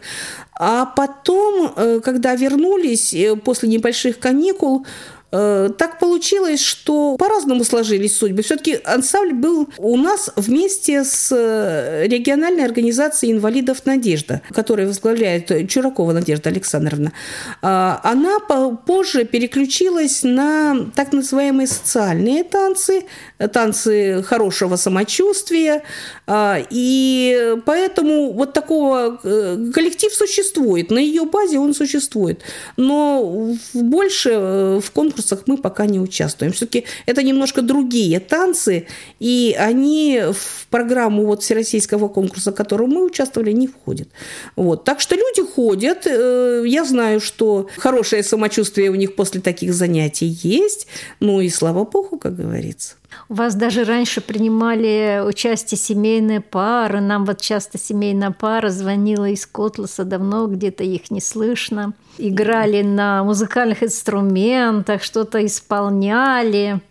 а 0.56 0.86
потом, 0.86 1.72
э, 1.76 2.00
когда 2.04 2.36
вернулись 2.36 3.14
э, 3.14 3.36
после 3.36 3.70
небольших 3.70 4.20
каникул, 4.20 4.86
так 5.34 6.00
получилось, 6.00 6.62
что 6.62 7.18
по-разному 7.18 7.64
сложились 7.64 8.18
судьбы. 8.18 8.44
Все-таки 8.44 8.80
ансамбль 8.84 9.34
был 9.34 9.70
у 9.78 9.98
нас 9.98 10.32
вместе 10.36 11.04
с 11.04 11.32
э, 11.32 12.06
региональной 12.08 12.66
организацией 12.66 13.32
инвалидов 13.32 13.86
«Надежда», 13.86 14.42
которая 14.52 14.88
возглавляет 14.88 15.70
Чуракова 15.70 16.12
Надежда 16.12 16.50
Александровна. 16.50 17.14
А, 17.62 18.00
она 18.04 18.40
позже 18.86 19.26
переключилась 19.26 20.24
на 20.24 20.92
так 20.96 21.14
называемые 21.14 21.68
социальные 21.68 22.44
танцы, 22.44 23.06
танцы 23.52 24.24
хорошего 24.24 24.76
самочувствия. 24.76 25.84
А, 26.28 26.60
и 26.70 27.56
поэтому 27.66 28.34
вот 28.34 28.54
такого 28.54 29.20
э, 29.24 29.72
коллектив 29.74 30.14
существует. 30.14 30.92
На 30.92 31.00
ее 31.00 31.26
базе 31.26 31.60
он 31.60 31.74
существует. 31.74 32.42
Но 32.78 33.56
больше 33.74 34.80
в 34.84 34.92
конкурс 34.92 35.23
конкурсах 35.24 35.48
мы 35.48 35.58
пока 35.58 35.86
не 35.86 36.00
участвуем. 36.00 36.54
Все-таки 36.54 36.86
это 37.06 37.24
немножко 37.24 37.62
другие 37.62 38.20
танцы, 38.20 38.86
и 39.20 39.56
они 39.58 40.22
в 40.32 40.68
программу 40.70 41.26
вот 41.26 41.44
всероссийского 41.44 42.08
конкурса, 42.08 42.52
в 42.52 42.56
котором 42.56 42.90
мы 42.90 43.06
участвовали, 43.06 43.52
не 43.52 43.68
входят. 43.68 44.08
Вот. 44.56 44.84
Так 44.84 45.00
что 45.02 45.16
люди 45.16 45.42
ходят. 45.56 46.08
Э, 46.08 46.64
я 46.66 46.86
знаю, 46.86 47.20
что 47.20 47.68
хорошее 47.78 48.24
самочувствие 48.24 48.90
у 48.90 48.96
них 48.96 49.16
после 49.16 49.42
таких 49.42 49.74
занятий 49.74 50.38
есть. 50.44 50.88
Ну 51.20 51.42
и 51.42 51.50
слава 51.50 51.86
богу, 51.86 52.18
как 52.18 52.36
говорится. 52.36 52.96
У 53.30 53.36
вас 53.36 53.56
даже 53.56 53.84
раньше 53.84 54.22
принимали 54.22 55.22
участие 55.26 55.78
семейные 55.78 56.42
пары. 56.42 57.02
Нам 57.02 57.26
вот 57.26 57.42
часто 57.42 57.78
семейная 57.78 58.32
пара 58.32 58.70
звонила 58.70 59.30
из 59.30 59.46
Котласа, 59.46 60.04
давно 60.04 60.48
где-то 60.48 60.84
их 60.84 61.12
не 61.12 61.22
слышно. 61.22 61.94
Играли 62.18 62.82
на 62.82 63.24
музыкальных 63.24 63.84
инструментах, 63.84 65.04
что-то 65.04 65.46
исполняли. 65.46 66.82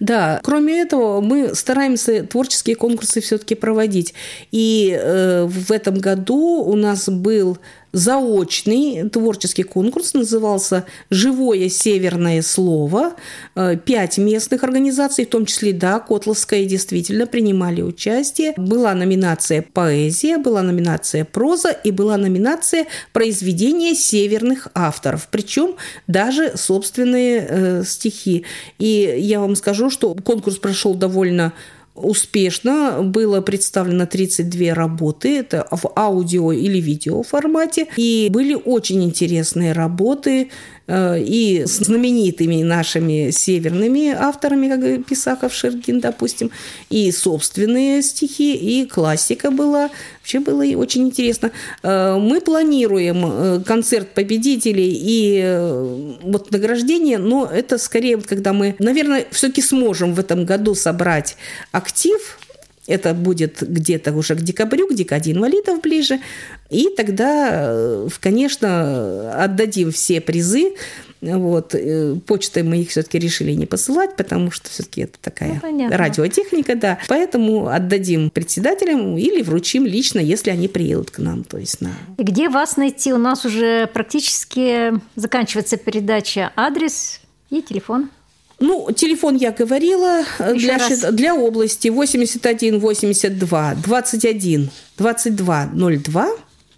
Да, 0.00 0.40
кроме 0.42 0.80
этого, 0.80 1.20
мы 1.20 1.54
стараемся 1.54 2.24
творческие 2.24 2.76
конкурсы 2.76 3.20
все-таки 3.20 3.54
проводить. 3.54 4.14
И 4.50 4.96
э, 4.98 5.46
в 5.46 5.72
этом 5.72 5.98
году 5.98 6.62
у 6.62 6.76
нас 6.76 7.08
был 7.08 7.58
заочный 7.96 9.08
творческий 9.08 9.62
конкурс, 9.62 10.12
назывался 10.12 10.84
«Живое 11.08 11.70
северное 11.70 12.42
слово». 12.42 13.14
Э, 13.54 13.76
пять 13.82 14.18
местных 14.18 14.62
организаций, 14.64 15.24
в 15.24 15.30
том 15.30 15.46
числе, 15.46 15.72
да, 15.72 15.98
Котловская, 15.98 16.66
действительно 16.66 17.26
принимали 17.26 17.80
участие. 17.80 18.52
Была 18.58 18.94
номинация 18.94 19.62
«Поэзия», 19.62 20.36
была 20.36 20.62
номинация 20.62 21.24
«Проза» 21.24 21.70
и 21.70 21.90
была 21.90 22.18
номинация 22.18 22.86
«Произведения 23.14 23.94
северных 23.94 24.68
авторов». 24.74 25.28
Причем 25.30 25.76
даже 26.06 26.52
собственные 26.54 27.46
э, 27.48 27.84
стихи. 27.84 28.44
И 28.78 29.16
я 29.18 29.40
вам 29.40 29.56
скажу, 29.56 29.88
что 29.88 30.14
конкурс 30.14 30.58
прошел 30.58 30.94
довольно 30.94 31.54
успешно. 31.96 33.02
Было 33.02 33.40
представлено 33.40 34.06
32 34.06 34.74
работы, 34.74 35.38
это 35.38 35.66
в 35.70 35.92
аудио 35.96 36.52
или 36.52 36.78
видео 36.78 37.22
формате, 37.22 37.88
и 37.96 38.28
были 38.30 38.54
очень 38.54 39.02
интересные 39.04 39.72
работы, 39.72 40.50
и 40.88 41.64
с 41.66 41.78
знаменитыми 41.78 42.62
нашими 42.62 43.30
северными 43.30 44.08
авторами, 44.10 44.68
как 44.68 45.06
Писаков, 45.06 45.52
Шергин, 45.52 46.00
допустим, 46.00 46.50
и 46.90 47.10
собственные 47.10 48.02
стихи, 48.02 48.54
и 48.54 48.86
классика 48.86 49.50
была. 49.50 49.90
Вообще 50.20 50.40
было 50.40 50.64
очень 50.76 51.06
интересно. 51.06 51.50
Э, 51.82 52.16
мы 52.18 52.40
планируем 52.40 53.24
э, 53.24 53.60
концерт 53.64 54.08
победителей 54.14 54.92
и 54.92 56.16
вот 56.22 56.50
награждение, 56.50 57.18
но 57.18 57.46
это 57.46 57.78
скорее, 57.78 58.16
вот 58.16 58.26
когда 58.26 58.52
мы, 58.52 58.74
наверное, 58.78 59.26
все-таки 59.30 59.62
сможем 59.62 60.14
в 60.14 60.18
этом 60.18 60.44
году 60.44 60.74
собрать 60.74 61.36
актив 61.72 62.38
это 62.86 63.14
будет 63.14 63.62
где-то 63.62 64.12
уже 64.12 64.34
к 64.34 64.40
декабрю, 64.40 64.88
к 64.88 64.94
декаде 64.94 65.32
инвалидов 65.32 65.80
ближе. 65.80 66.20
И 66.70 66.88
тогда, 66.96 67.70
э, 67.72 68.08
конечно, 68.20 69.42
отдадим 69.42 69.90
все 69.90 70.20
призы. 70.20 70.74
Вот. 71.20 71.74
Э, 71.74 72.16
почтой 72.26 72.62
мы 72.62 72.78
их 72.82 72.90
все-таки 72.90 73.18
решили 73.18 73.52
не 73.52 73.66
посылать, 73.66 74.16
потому 74.16 74.50
что 74.50 74.68
все-таки 74.70 75.02
это 75.02 75.18
такая 75.20 75.60
ну, 75.62 75.88
радиотехника, 75.90 76.76
да. 76.76 76.98
Поэтому 77.08 77.68
отдадим 77.68 78.30
председателям 78.30 79.16
или 79.16 79.42
вручим 79.42 79.86
лично, 79.86 80.20
если 80.20 80.50
они 80.50 80.68
приедут 80.68 81.10
к 81.10 81.18
нам. 81.18 81.44
То 81.44 81.58
есть 81.58 81.80
на... 81.80 81.90
И 82.18 82.22
где 82.22 82.48
вас 82.48 82.76
найти? 82.76 83.12
У 83.12 83.18
нас 83.18 83.44
уже 83.44 83.86
практически 83.88 84.92
заканчивается 85.16 85.76
передача. 85.76 86.52
Адрес 86.56 87.20
и 87.50 87.62
телефон. 87.62 88.10
Ну, 88.58 88.90
телефон 88.90 89.36
я 89.36 89.52
говорила 89.52 90.24
для, 90.38 90.78
для 91.10 91.34
области 91.34 91.88
81 91.88 92.80
82 92.80 93.74
21 93.74 94.70
22 94.96 95.70
02 95.74 96.28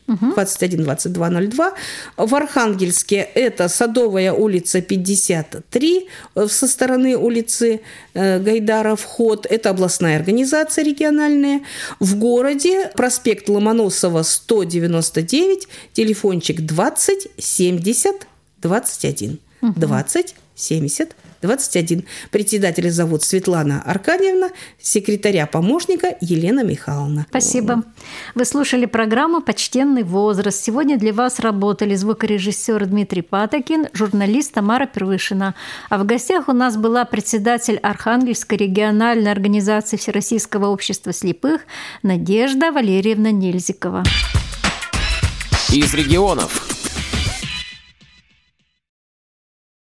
21 0.09 0.85
22 0.85 1.31
02. 1.51 1.75
В 2.17 2.35
Архангельске 2.35 3.17
это 3.17 3.69
Садовая 3.69 4.33
улица 4.33 4.81
53 4.81 6.09
э, 6.35 6.49
со 6.49 6.67
стороны 6.67 7.17
улицы 7.17 7.81
э, 8.15 8.41
Гайдара 8.41 8.97
вход. 8.97 9.47
Это 9.47 9.71
областная 9.71 10.17
организация 10.17 10.85
региональная. 10.85 11.61
В 12.01 12.17
городе 12.17 12.91
проспект 12.97 13.49
Ломоносова 13.49 14.23
199, 14.23 15.69
телефончик 15.93 16.61
20 16.61 17.29
70 17.39 18.27
21. 18.63 19.39
20 19.61 20.35
70 20.55 21.17
21. 21.43 22.05
Председателя 22.31 22.91
зовут 22.91 23.23
Светлана 23.23 23.83
Аркадьевна, 23.83 24.51
секретаря 24.81 25.47
помощника 25.47 26.17
Елена 26.21 26.65
Михайловна. 26.65 27.27
Спасибо. 27.29 27.85
Вы 28.35 28.45
слушали 28.45 28.87
программу 28.87 29.41
«Почтенный 29.41 30.03
возраст». 30.03 30.63
Сегодня 30.63 30.99
для 30.99 31.13
вас 31.13 31.41
работали 31.41 31.95
звукорежиссер 31.95 32.87
Дмитрий 32.87 33.23
Патокин, 33.23 33.87
журналист 33.93 34.53
Тамара 34.53 34.87
Первышина. 34.87 35.55
А 35.91 35.99
в 35.99 36.07
гостях 36.07 36.49
у 36.49 36.53
нас 36.53 36.77
была 36.77 37.05
председатель 37.05 37.77
Архангельской 37.79 38.59
региональной 38.59 39.31
организации 39.31 39.97
Всероссийского 39.97 40.67
общества 40.67 41.13
слепых 41.13 41.63
Надежда 42.03 42.73
Валерьевна 42.73 43.31
Нельзикова. 43.31 44.05
Из 45.71 45.93
регионов. 45.95 46.78